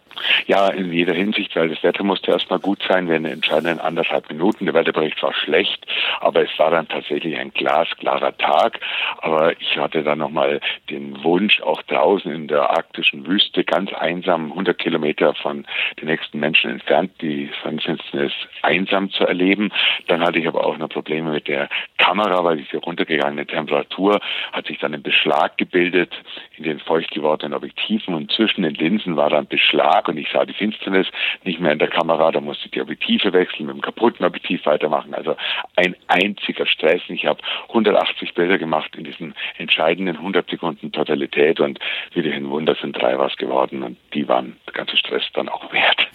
Ja, 0.46 0.68
in 0.68 0.92
jeder 0.92 1.14
Hinsicht, 1.14 1.54
weil 1.56 1.68
das 1.68 1.82
Wetter 1.82 2.04
musste 2.04 2.30
erstmal 2.30 2.58
gut 2.58 2.82
sein, 2.88 3.08
wir 3.08 3.16
entscheidenden 3.16 3.80
anderthalb 3.80 4.28
Minuten. 4.28 4.66
Der 4.66 4.74
Wetterbericht 4.74 5.22
war 5.22 5.34
schlecht, 5.34 5.86
aber 6.20 6.42
es 6.42 6.58
war 6.58 6.70
dann 6.70 6.88
tatsächlich 6.88 7.36
ein 7.38 7.52
glasklarer 7.52 8.36
Tag. 8.36 8.80
Aber 9.18 9.52
ich 9.60 9.76
hatte 9.76 10.02
dann 10.02 10.18
nochmal 10.18 10.60
den 10.90 11.22
Wunsch, 11.24 11.60
auch 11.60 11.82
draußen 11.82 12.30
in 12.32 12.48
der 12.48 12.70
arktischen 12.70 13.26
Wüste, 13.26 13.64
ganz 13.64 13.92
einsam, 13.92 14.50
100 14.52 14.78
Kilometer 14.78 15.34
von 15.34 15.66
den 16.00 16.08
nächsten 16.08 16.38
Menschen 16.38 16.70
entfernt, 16.70 17.12
die 17.20 17.50
Sonnenfinsternis 17.62 18.32
einsam 18.62 19.10
zu 19.10 19.24
erleben. 19.24 19.72
Dann 20.06 20.22
hatte 20.22 20.38
ich 20.38 20.48
aber 20.48 20.64
auch 20.64 20.78
noch 20.78 20.88
Probleme 20.88 21.32
mit 21.32 21.48
der 21.48 21.68
Kamera, 21.98 22.42
weil 22.44 22.58
diese 22.58 22.78
runtergegangene 22.78 23.46
Temperatur 23.46 24.20
hat 24.52 24.66
sich 24.66 24.78
dann 24.78 24.94
ein 24.94 25.02
Beschlag 25.02 25.56
gebildet 25.58 26.12
in 26.56 26.64
den 26.64 26.80
feucht 26.80 27.10
gewordenen 27.10 27.54
Objektiven 27.54 28.14
und 28.14 28.32
zwischen 28.32 28.62
den 28.62 28.74
Linsen 28.74 29.16
war 29.16 29.30
dann 29.30 29.46
Beschlag 29.46 30.05
und 30.08 30.18
ich 30.18 30.28
sah 30.32 30.44
die 30.44 30.54
Finsternis 30.54 31.06
nicht 31.44 31.60
mehr 31.60 31.72
in 31.72 31.78
der 31.78 31.88
Kamera, 31.88 32.30
da 32.32 32.40
musste 32.40 32.66
ich 32.66 32.72
die 32.72 32.80
Objektive 32.80 33.32
wechseln, 33.32 33.66
mit 33.66 33.76
dem 33.76 33.82
kaputten 33.82 34.24
Objektiv 34.24 34.64
weitermachen. 34.66 35.14
Also 35.14 35.36
ein 35.76 35.94
einziger 36.08 36.66
Stress. 36.66 37.02
Ich 37.08 37.26
habe 37.26 37.40
180 37.68 38.34
Bilder 38.34 38.58
gemacht 38.58 38.94
in 38.96 39.04
diesen 39.04 39.34
entscheidenden 39.58 40.16
100 40.16 40.48
Sekunden 40.50 40.92
Totalität 40.92 41.60
und 41.60 41.78
wie 42.12 42.22
durch 42.22 42.34
ein 42.34 42.48
Wunder 42.50 42.76
sind 42.80 43.00
drei 43.00 43.18
was 43.18 43.36
geworden 43.36 43.82
und 43.82 43.96
die 44.14 44.28
waren 44.28 44.56
der 44.66 44.74
ganze 44.74 44.96
Stress 44.96 45.24
dann 45.34 45.48
auch 45.48 45.72
wert. 45.72 46.08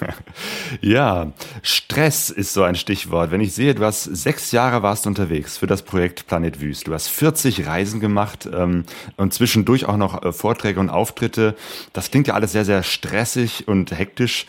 ja, 0.80 1.32
Stress 1.62 2.30
ist 2.30 2.52
so 2.52 2.62
ein 2.62 2.74
Stichwort. 2.74 3.30
Wenn 3.30 3.40
ich 3.40 3.54
sehe, 3.54 3.74
du 3.74 3.84
hast 3.84 4.04
sechs 4.04 4.52
Jahre 4.52 4.82
warst 4.82 5.06
unterwegs 5.06 5.58
für 5.58 5.66
das 5.66 5.84
Projekt 5.84 6.26
Planet 6.26 6.60
Wüst. 6.60 6.86
Du 6.86 6.94
hast 6.94 7.08
40 7.08 7.66
Reisen 7.66 8.00
gemacht 8.00 8.48
ähm, 8.52 8.84
und 9.16 9.32
zwischendurch 9.32 9.86
auch 9.86 9.96
noch 9.96 10.22
äh, 10.22 10.32
Vorträge 10.32 10.80
und 10.80 10.90
Auftritte. 10.90 11.56
Das 11.92 12.10
klingt 12.10 12.26
ja 12.26 12.34
alles 12.34 12.52
sehr, 12.52 12.64
sehr 12.64 12.82
stressig 12.82 13.35
und 13.66 13.90
hektisch. 13.96 14.46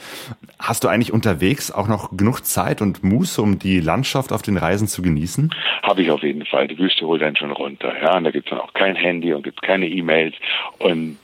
Hast 0.60 0.84
du 0.84 0.88
eigentlich 0.88 1.13
unterwegs 1.13 1.72
auch 1.72 1.88
noch 1.88 2.15
genug 2.15 2.41
Zeit 2.41 2.82
und 2.82 3.03
Muße, 3.03 3.41
um 3.41 3.60
die 3.60 3.79
Landschaft 3.79 4.32
auf 4.32 4.41
den 4.41 4.58
Reisen 4.58 4.88
zu 4.88 5.01
genießen? 5.01 5.53
Habe 5.84 6.01
ich 6.03 6.12
auf 6.12 6.24
jeden 6.24 6.46
Fall. 6.46 6.67
Die 6.67 6.77
Wüste 6.77 7.06
holt 7.06 7.22
dann 7.22 7.36
schon 7.36 7.51
runter. 7.51 7.94
Ja, 8.01 8.17
und 8.17 8.24
da 8.24 8.32
gibt 8.32 8.48
es 8.48 8.51
dann 8.51 8.60
auch 8.60 8.74
kein 8.74 8.96
Handy 8.96 9.34
und 9.34 9.44
gibt 9.44 9.62
keine 9.62 9.88
E-Mails 9.88 10.36
und 10.79 11.17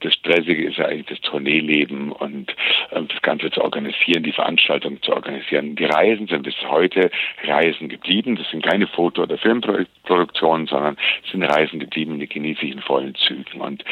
das 0.00 0.14
Stressige 0.14 0.64
ist 0.64 0.78
ja 0.78 0.86
eigentlich 0.86 1.18
das 1.18 1.20
Tourneeleben 1.20 2.12
und 2.12 2.54
ähm, 2.92 3.08
das 3.08 3.20
Ganze 3.22 3.50
zu 3.50 3.62
organisieren, 3.62 4.22
die 4.22 4.32
Veranstaltung 4.32 5.02
zu 5.02 5.12
organisieren. 5.12 5.76
Die 5.76 5.84
Reisen 5.84 6.26
sind 6.28 6.42
bis 6.42 6.54
heute 6.68 7.10
Reisen 7.44 7.88
geblieben. 7.88 8.36
Das 8.36 8.48
sind 8.50 8.64
keine 8.64 8.86
Foto- 8.86 9.22
oder 9.22 9.38
Filmproduktionen, 9.38 10.66
sondern 10.66 10.96
es 11.24 11.30
sind 11.30 11.42
Reisen 11.42 11.80
geblieben, 11.80 12.18
die 12.20 12.28
genieße 12.28 12.64
ich 12.64 12.72
in 12.72 12.80
vollen 12.80 13.14
Zügen. 13.14 13.60
Und 13.60 13.84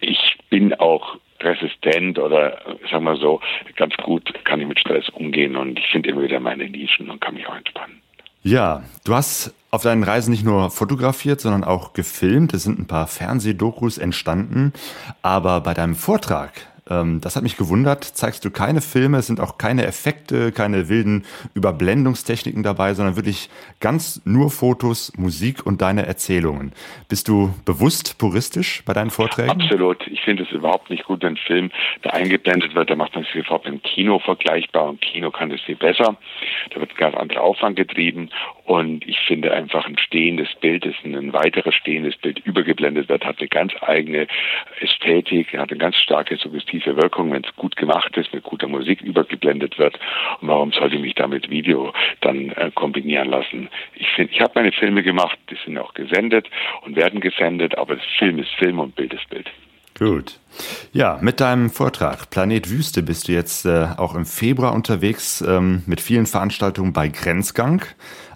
ich 0.00 0.36
bin 0.50 0.74
auch 0.74 1.16
resistent 1.42 2.18
oder 2.18 2.58
sagen 2.90 3.04
wir 3.04 3.16
so, 3.16 3.40
ganz 3.76 3.94
gut 3.96 4.32
kann 4.44 4.60
ich 4.60 4.66
mit 4.66 4.78
Stress 4.80 5.08
umgehen 5.10 5.56
und 5.56 5.78
ich 5.78 5.86
finde 5.86 6.10
immer 6.10 6.22
wieder 6.22 6.40
meine 6.40 6.68
Nischen 6.68 7.10
und 7.10 7.20
kann 7.20 7.34
mich 7.34 7.46
auch 7.46 7.56
entspannen. 7.56 8.00
Ja, 8.42 8.84
du 9.04 9.14
hast 9.14 9.54
auf 9.72 9.82
deinen 9.82 10.04
Reisen 10.04 10.30
nicht 10.30 10.44
nur 10.44 10.70
fotografiert, 10.70 11.40
sondern 11.40 11.64
auch 11.64 11.94
gefilmt. 11.94 12.54
Es 12.54 12.62
sind 12.62 12.78
ein 12.78 12.86
paar 12.86 13.08
Fernsehdokus 13.08 13.98
entstanden. 13.98 14.72
Aber 15.20 15.60
bei 15.60 15.74
deinem 15.74 15.96
Vortrag 15.96 16.52
ähm, 16.88 17.20
das 17.20 17.36
hat 17.36 17.42
mich 17.42 17.56
gewundert. 17.56 18.04
Zeigst 18.04 18.44
du 18.44 18.50
keine 18.50 18.80
Filme, 18.80 19.18
es 19.18 19.26
sind 19.26 19.40
auch 19.40 19.58
keine 19.58 19.86
Effekte, 19.86 20.52
keine 20.52 20.88
wilden 20.88 21.24
Überblendungstechniken 21.54 22.62
dabei, 22.62 22.94
sondern 22.94 23.16
wirklich 23.16 23.48
ganz 23.80 24.22
nur 24.24 24.50
Fotos, 24.50 25.12
Musik 25.16 25.66
und 25.66 25.82
deine 25.82 26.06
Erzählungen. 26.06 26.72
Bist 27.08 27.28
du 27.28 27.52
bewusst 27.64 28.18
puristisch 28.18 28.82
bei 28.84 28.92
deinen 28.92 29.10
Vorträgen? 29.10 29.50
Absolut. 29.50 30.06
Ich 30.06 30.20
finde 30.20 30.44
es 30.44 30.50
überhaupt 30.52 30.90
nicht 30.90 31.04
gut, 31.04 31.22
wenn 31.22 31.34
ein 31.34 31.36
Film 31.36 31.70
da 32.02 32.10
eingeblendet 32.10 32.74
wird. 32.74 32.90
Da 32.90 32.96
macht 32.96 33.14
man 33.14 33.24
es 33.24 33.32
sofort 33.32 33.66
dem 33.66 33.82
Kino 33.82 34.18
vergleichbar 34.18 34.88
und 34.88 35.00
Kino 35.00 35.30
kann 35.30 35.50
das 35.50 35.60
viel 35.62 35.76
besser. 35.76 36.16
Da 36.70 36.80
wird 36.80 36.90
ein 36.90 36.96
ganz 36.96 37.16
anderer 37.16 37.42
Aufwand 37.42 37.76
getrieben 37.76 38.30
und 38.64 39.06
ich 39.06 39.18
finde 39.26 39.52
einfach 39.52 39.86
ein 39.86 39.98
stehendes 39.98 40.48
Bild, 40.60 40.84
das 40.84 40.94
ein 41.04 41.32
weiteres 41.32 41.74
stehendes 41.74 42.16
Bild 42.16 42.38
übergeblendet 42.40 43.08
wird, 43.08 43.24
hat 43.24 43.38
eine 43.38 43.48
ganz 43.48 43.72
eigene 43.80 44.26
Ästhetik, 44.80 45.56
hat 45.56 45.70
eine 45.70 45.78
ganz 45.78 45.96
starke 45.96 46.36
Suggestion 46.36 46.75
tiefe 46.76 46.96
Wirkung, 46.96 47.32
wenn 47.32 47.44
es 47.44 47.54
gut 47.56 47.76
gemacht 47.76 48.16
ist, 48.16 48.32
mit 48.32 48.44
guter 48.44 48.68
Musik 48.68 49.00
übergeblendet 49.00 49.78
wird. 49.78 49.98
Und 50.40 50.48
warum 50.48 50.72
sollte 50.72 50.96
ich 50.96 51.02
mich 51.02 51.14
da 51.14 51.26
mit 51.26 51.48
Video 51.50 51.92
dann 52.20 52.50
äh, 52.50 52.70
kombinieren 52.74 53.30
lassen? 53.30 53.68
Ich 53.94 54.08
finde, 54.10 54.32
ich 54.32 54.40
habe 54.40 54.52
meine 54.54 54.72
Filme 54.72 55.02
gemacht, 55.02 55.38
die 55.50 55.56
sind 55.64 55.78
auch 55.78 55.94
gesendet 55.94 56.48
und 56.82 56.96
werden 56.96 57.20
gesendet, 57.20 57.76
aber 57.78 57.96
Film 58.18 58.38
ist 58.38 58.50
Film 58.58 58.78
und 58.78 58.94
Bild 58.94 59.14
ist 59.14 59.28
Bild. 59.30 59.50
Gut. 59.98 60.38
Ja, 60.92 61.18
mit 61.22 61.40
deinem 61.40 61.70
Vortrag 61.70 62.28
Planet 62.28 62.70
Wüste 62.70 63.02
bist 63.02 63.28
du 63.28 63.32
jetzt 63.32 63.64
äh, 63.64 63.88
auch 63.96 64.14
im 64.14 64.26
Februar 64.26 64.74
unterwegs 64.74 65.40
ähm, 65.40 65.82
mit 65.86 66.02
vielen 66.02 66.26
Veranstaltungen 66.26 66.92
bei 66.92 67.08
Grenzgang. 67.08 67.82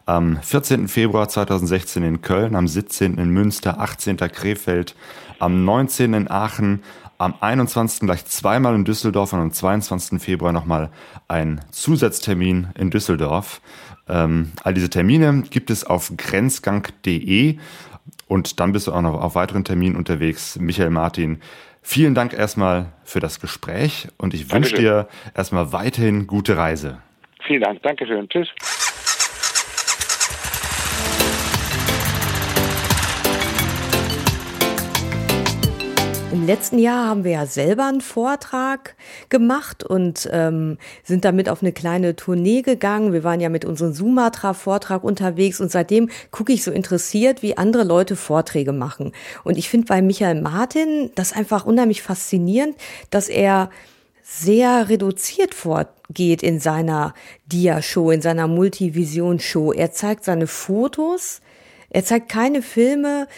Am 0.06 0.38
14. 0.42 0.88
Februar 0.88 1.28
2016 1.28 2.02
in 2.02 2.22
Köln, 2.22 2.56
am 2.56 2.66
17. 2.66 3.18
in 3.18 3.28
Münster, 3.28 3.78
18. 3.78 4.16
Krefeld, 4.16 4.94
am 5.38 5.64
19. 5.64 6.14
in 6.14 6.30
Aachen, 6.30 6.82
am 7.20 7.34
21. 7.38 8.06
gleich 8.06 8.24
zweimal 8.24 8.74
in 8.74 8.86
Düsseldorf 8.86 9.34
und 9.34 9.40
am 9.40 9.52
22. 9.52 10.22
Februar 10.22 10.52
nochmal 10.52 10.90
ein 11.28 11.60
Zusatztermin 11.70 12.68
in 12.78 12.90
Düsseldorf. 12.90 13.60
Ähm, 14.08 14.52
all 14.64 14.72
diese 14.72 14.88
Termine 14.88 15.42
gibt 15.50 15.68
es 15.68 15.84
auf 15.84 16.12
grenzgang.de 16.16 17.58
und 18.26 18.58
dann 18.58 18.72
bist 18.72 18.86
du 18.86 18.92
auch 18.92 19.02
noch 19.02 19.20
auf 19.20 19.34
weiteren 19.34 19.64
Terminen 19.64 19.96
unterwegs. 19.96 20.58
Michael 20.58 20.88
Martin, 20.88 21.42
vielen 21.82 22.14
Dank 22.14 22.32
erstmal 22.32 22.86
für 23.04 23.20
das 23.20 23.38
Gespräch 23.38 24.08
und 24.16 24.32
ich 24.32 24.50
wünsche 24.50 24.76
dir 24.76 25.06
erstmal 25.34 25.72
weiterhin 25.72 26.26
gute 26.26 26.56
Reise. 26.56 27.02
Vielen 27.46 27.60
Dank, 27.60 27.82
Dankeschön, 27.82 28.30
tschüss. 28.30 28.48
Letzten 36.50 36.78
Jahr 36.80 37.06
haben 37.06 37.22
wir 37.22 37.30
ja 37.30 37.46
selber 37.46 37.86
einen 37.86 38.00
Vortrag 38.00 38.96
gemacht 39.28 39.84
und 39.84 40.28
ähm, 40.32 40.78
sind 41.04 41.24
damit 41.24 41.48
auf 41.48 41.62
eine 41.62 41.70
kleine 41.70 42.16
Tournee 42.16 42.62
gegangen. 42.62 43.12
Wir 43.12 43.22
waren 43.22 43.38
ja 43.38 43.48
mit 43.48 43.64
unserem 43.64 43.92
Sumatra-Vortrag 43.92 45.04
unterwegs 45.04 45.60
und 45.60 45.70
seitdem 45.70 46.10
gucke 46.32 46.52
ich 46.52 46.64
so 46.64 46.72
interessiert, 46.72 47.42
wie 47.42 47.56
andere 47.56 47.84
Leute 47.84 48.16
Vorträge 48.16 48.72
machen. 48.72 49.12
Und 49.44 49.58
ich 49.58 49.68
finde 49.68 49.86
bei 49.86 50.02
Michael 50.02 50.40
Martin 50.42 51.12
das 51.14 51.32
einfach 51.32 51.66
unheimlich 51.66 52.02
faszinierend, 52.02 52.74
dass 53.10 53.28
er 53.28 53.70
sehr 54.24 54.88
reduziert 54.88 55.54
vorgeht 55.54 56.42
in 56.42 56.58
seiner 56.58 57.14
Dia-Show, 57.46 58.10
in 58.10 58.22
seiner 58.22 58.48
Multivision-Show. 58.48 59.72
Er 59.72 59.92
zeigt 59.92 60.24
seine 60.24 60.48
Fotos, 60.48 61.42
er 61.90 62.04
zeigt 62.04 62.28
keine 62.28 62.62
Filme, 62.62 63.28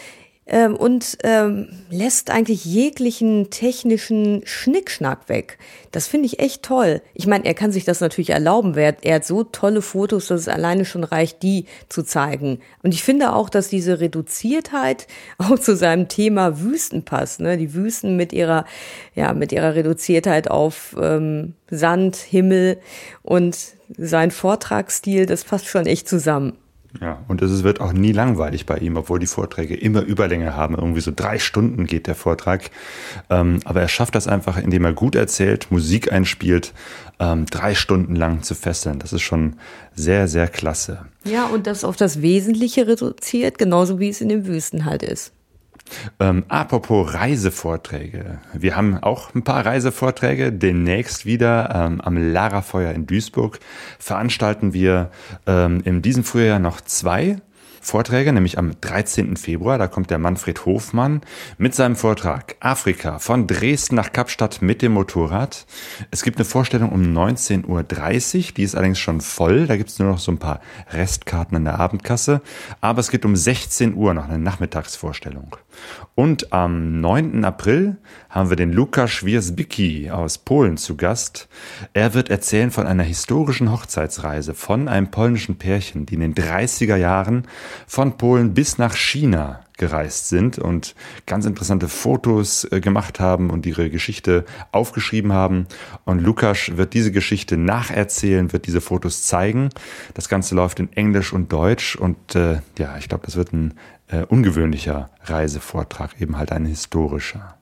ähm, 0.45 0.75
und 0.75 1.17
ähm, 1.23 1.69
lässt 1.89 2.29
eigentlich 2.29 2.65
jeglichen 2.65 3.49
technischen 3.49 4.41
Schnickschnack 4.45 5.29
weg. 5.29 5.57
Das 5.91 6.07
finde 6.07 6.25
ich 6.25 6.39
echt 6.39 6.63
toll. 6.63 7.01
Ich 7.13 7.27
meine, 7.27 7.45
er 7.45 7.53
kann 7.53 7.71
sich 7.71 7.85
das 7.85 8.01
natürlich 8.01 8.31
erlauben. 8.31 8.75
Er 8.75 9.15
hat 9.15 9.25
so 9.25 9.43
tolle 9.43 9.81
Fotos, 9.81 10.27
dass 10.27 10.41
es 10.41 10.47
alleine 10.47 10.85
schon 10.85 11.03
reicht, 11.03 11.43
die 11.43 11.65
zu 11.87 12.03
zeigen. 12.03 12.59
Und 12.81 12.93
ich 12.93 13.03
finde 13.03 13.33
auch, 13.33 13.49
dass 13.49 13.69
diese 13.69 13.99
Reduziertheit 13.99 15.07
auch 15.37 15.57
zu 15.57 15.75
seinem 15.75 16.09
Thema 16.09 16.59
Wüsten 16.59 17.03
passt. 17.03 17.39
Ne? 17.39 17.57
Die 17.57 17.73
Wüsten 17.73 18.17
mit 18.17 18.33
ihrer, 18.33 18.65
ja, 19.15 19.33
mit 19.33 19.51
ihrer 19.51 19.75
Reduziertheit 19.75 20.49
auf 20.49 20.95
ähm, 21.01 21.53
Sand, 21.69 22.17
Himmel 22.17 22.79
und 23.21 23.57
sein 23.97 24.31
Vortragsstil, 24.31 25.25
das 25.25 25.43
passt 25.43 25.67
schon 25.67 25.85
echt 25.85 26.09
zusammen. 26.09 26.57
Ja, 27.01 27.19
und 27.27 27.41
es 27.41 27.63
wird 27.63 27.81
auch 27.81 27.91
nie 27.91 28.11
langweilig 28.11 28.65
bei 28.65 28.77
ihm, 28.77 28.97
obwohl 28.97 29.19
die 29.19 29.25
Vorträge 29.25 29.75
immer 29.75 30.01
Überlänge 30.01 30.55
haben. 30.55 30.75
Irgendwie 30.75 31.01
so 31.01 31.11
drei 31.15 31.39
Stunden 31.39 31.87
geht 31.87 32.07
der 32.07 32.15
Vortrag. 32.15 32.69
Ähm, 33.29 33.59
aber 33.65 33.81
er 33.81 33.87
schafft 33.87 34.15
das 34.15 34.27
einfach, 34.27 34.57
indem 34.57 34.85
er 34.85 34.93
gut 34.93 35.15
erzählt, 35.15 35.71
Musik 35.71 36.11
einspielt, 36.11 36.73
ähm, 37.19 37.45
drei 37.47 37.73
Stunden 37.73 38.15
lang 38.15 38.43
zu 38.43 38.53
fesseln. 38.53 38.99
Das 38.99 39.11
ist 39.11 39.23
schon 39.23 39.55
sehr, 39.95 40.27
sehr 40.27 40.47
klasse. 40.47 41.05
Ja, 41.23 41.47
und 41.47 41.65
das 41.65 41.83
auf 41.83 41.95
das 41.95 42.21
Wesentliche 42.21 42.87
reduziert, 42.87 43.57
genauso 43.57 43.99
wie 43.99 44.09
es 44.09 44.21
in 44.21 44.29
den 44.29 44.45
Wüsten 44.45 44.85
halt 44.85 45.01
ist. 45.01 45.33
Ähm, 46.19 46.45
apropos 46.47 47.13
Reisevorträge. 47.13 48.39
Wir 48.53 48.75
haben 48.75 48.97
auch 49.01 49.33
ein 49.35 49.43
paar 49.43 49.65
Reisevorträge. 49.65 50.51
Demnächst 50.51 51.25
wieder 51.25 51.69
ähm, 51.73 52.01
am 52.01 52.17
Larafeuer 52.17 52.91
in 52.93 53.05
Duisburg 53.05 53.59
veranstalten 53.99 54.73
wir 54.73 55.11
ähm, 55.45 55.81
in 55.83 56.01
diesem 56.01 56.23
Frühjahr 56.23 56.59
noch 56.59 56.81
zwei. 56.81 57.37
Vorträge, 57.83 58.31
nämlich 58.31 58.57
am 58.57 58.79
13. 58.79 59.35
Februar. 59.35 59.77
Da 59.77 59.87
kommt 59.87 60.09
der 60.09 60.17
Manfred 60.17 60.65
Hofmann 60.65 61.21
mit 61.57 61.75
seinem 61.75 61.95
Vortrag 61.95 62.55
Afrika 62.61 63.19
von 63.19 63.45
Dresden 63.45 63.95
nach 63.95 64.13
Kapstadt 64.13 64.61
mit 64.61 64.81
dem 64.81 64.93
Motorrad. 64.93 65.65
Es 66.09 66.23
gibt 66.23 66.37
eine 66.37 66.45
Vorstellung 66.45 66.91
um 66.91 67.01
19.30 67.01 67.67
Uhr, 67.67 68.53
die 68.53 68.63
ist 68.63 68.75
allerdings 68.75 68.99
schon 68.99 69.19
voll. 69.19 69.67
Da 69.67 69.75
gibt 69.75 69.89
es 69.89 69.99
nur 69.99 70.07
noch 70.07 70.19
so 70.19 70.31
ein 70.31 70.37
paar 70.37 70.61
Restkarten 70.91 71.57
an 71.57 71.65
der 71.65 71.79
Abendkasse. 71.79 72.41
Aber 72.79 73.01
es 73.01 73.11
geht 73.11 73.25
um 73.25 73.35
16 73.35 73.95
Uhr 73.95 74.13
noch 74.13 74.29
eine 74.29 74.39
Nachmittagsvorstellung. 74.39 75.57
Und 76.15 76.53
am 76.53 77.01
9. 77.01 77.43
April 77.43 77.97
haben 78.29 78.49
wir 78.49 78.55
den 78.55 78.71
Lukas 78.71 79.23
Wiersbicki 79.25 80.11
aus 80.11 80.37
Polen 80.37 80.77
zu 80.77 80.95
Gast. 80.95 81.47
Er 81.93 82.13
wird 82.13 82.29
erzählen 82.29 82.71
von 82.71 82.87
einer 82.87 83.03
historischen 83.03 83.71
Hochzeitsreise 83.71 84.53
von 84.53 84.87
einem 84.87 85.09
polnischen 85.09 85.57
Pärchen, 85.57 86.05
die 86.05 86.15
in 86.15 86.21
den 86.21 86.35
30er 86.35 86.95
Jahren 86.95 87.47
von 87.87 88.17
Polen 88.17 88.53
bis 88.53 88.77
nach 88.77 88.95
China 88.95 89.61
gereist 89.77 90.29
sind 90.29 90.59
und 90.59 90.95
ganz 91.25 91.45
interessante 91.45 91.87
Fotos 91.87 92.65
äh, 92.71 92.79
gemacht 92.79 93.19
haben 93.19 93.49
und 93.49 93.65
ihre 93.65 93.89
Geschichte 93.89 94.45
aufgeschrieben 94.71 95.33
haben. 95.33 95.67
Und 96.05 96.21
Lukas 96.21 96.77
wird 96.77 96.93
diese 96.93 97.11
Geschichte 97.11 97.57
nacherzählen, 97.57 98.53
wird 98.53 98.67
diese 98.67 98.81
Fotos 98.81 99.23
zeigen. 99.23 99.69
Das 100.13 100.29
Ganze 100.29 100.55
läuft 100.55 100.79
in 100.79 100.91
Englisch 100.93 101.33
und 101.33 101.51
Deutsch 101.51 101.95
und 101.95 102.35
äh, 102.35 102.59
ja, 102.77 102.97
ich 102.97 103.09
glaube, 103.09 103.25
das 103.25 103.35
wird 103.35 103.53
ein 103.53 103.73
äh, 104.07 104.23
ungewöhnlicher 104.25 105.09
Reisevortrag, 105.23 106.21
eben 106.21 106.37
halt 106.37 106.51
ein 106.51 106.65
historischer. 106.65 107.55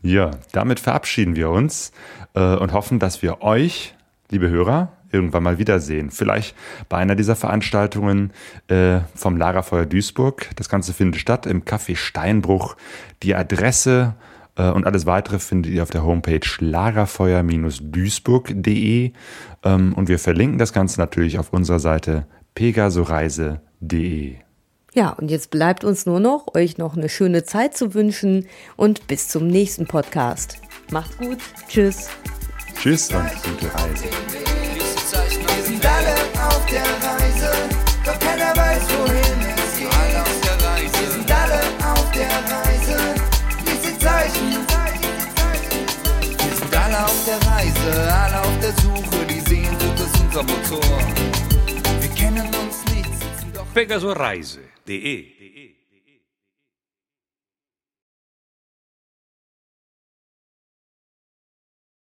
Ja, 0.00 0.30
damit 0.52 0.78
verabschieden 0.78 1.34
wir 1.34 1.50
uns 1.50 1.92
äh, 2.34 2.56
und 2.56 2.72
hoffen, 2.72 2.98
dass 2.98 3.22
wir 3.22 3.42
euch, 3.42 3.94
liebe 4.30 4.48
Hörer, 4.48 4.92
irgendwann 5.12 5.42
mal 5.42 5.58
wiedersehen. 5.58 6.10
Vielleicht 6.10 6.56
bei 6.88 6.96
einer 6.98 7.14
dieser 7.14 7.36
Veranstaltungen 7.36 8.32
äh, 8.68 9.00
vom 9.14 9.36
Lagerfeuer 9.36 9.84
Duisburg. 9.86 10.50
Das 10.56 10.68
Ganze 10.68 10.92
findet 10.92 11.20
statt 11.20 11.46
im 11.46 11.64
Café 11.64 11.96
Steinbruch. 11.96 12.76
Die 13.22 13.34
Adresse 13.34 14.14
äh, 14.56 14.70
und 14.70 14.86
alles 14.86 15.06
weitere 15.06 15.38
findet 15.38 15.72
ihr 15.72 15.82
auf 15.82 15.90
der 15.90 16.04
Homepage 16.04 16.40
lagerfeuer-duisburg.de 16.58 19.12
ähm, 19.64 19.92
und 19.94 20.08
wir 20.08 20.18
verlinken 20.18 20.58
das 20.58 20.72
Ganze 20.72 21.00
natürlich 21.00 21.38
auf 21.38 21.52
unserer 21.52 21.80
Seite 21.80 22.26
pegasoreise.de. 22.54 24.36
Ja, 24.94 25.10
und 25.10 25.30
jetzt 25.30 25.50
bleibt 25.50 25.84
uns 25.84 26.06
nur 26.06 26.18
noch, 26.18 26.54
euch 26.54 26.78
noch 26.78 26.96
eine 26.96 27.08
schöne 27.08 27.44
Zeit 27.44 27.76
zu 27.76 27.94
wünschen 27.94 28.46
und 28.76 29.06
bis 29.06 29.28
zum 29.28 29.46
nächsten 29.46 29.86
Podcast. 29.86 30.58
Macht's 30.90 31.16
gut. 31.18 31.38
Tschüss. 31.68 32.08
Tschüss 32.74 33.12
und 33.12 33.30
gute 33.44 33.72
Reise. 33.74 34.47
Der 36.70 36.82
Reise, 36.82 37.50
doch 38.04 38.18
keiner 38.18 38.56
weiß, 38.56 38.82
wohin 38.96 39.40
es 39.56 39.78
geht. 39.78 39.94
Alle 39.94 40.22
auf 40.22 40.40
der 40.40 40.68
Reise. 40.68 41.00
Wir 41.00 41.10
sind 41.10 41.30
alle 41.30 41.60
auf 41.92 42.10
der 42.12 42.28
Reise, 42.54 43.14
diese 43.66 43.98
Zeichen. 43.98 44.66
Wir 46.44 46.56
sind 46.56 46.76
alle 46.76 47.04
auf 47.04 47.24
der 47.26 47.40
Reise, 47.50 48.12
alle 48.12 48.40
auf 48.40 48.58
der 48.60 48.72
Suche, 48.82 49.26
die 49.26 49.40
Sehnsucht 49.40 50.00
ist 50.00 50.20
unser 50.20 50.42
Motor. 50.42 50.98
Wir 52.00 52.10
kennen 52.10 52.46
uns 52.46 52.84
nicht, 52.94 53.12
sitzen 53.12 53.52
doch. 53.54 53.66
Pegaso 53.74 54.12
Reise. 54.12 54.60
de 54.88 55.37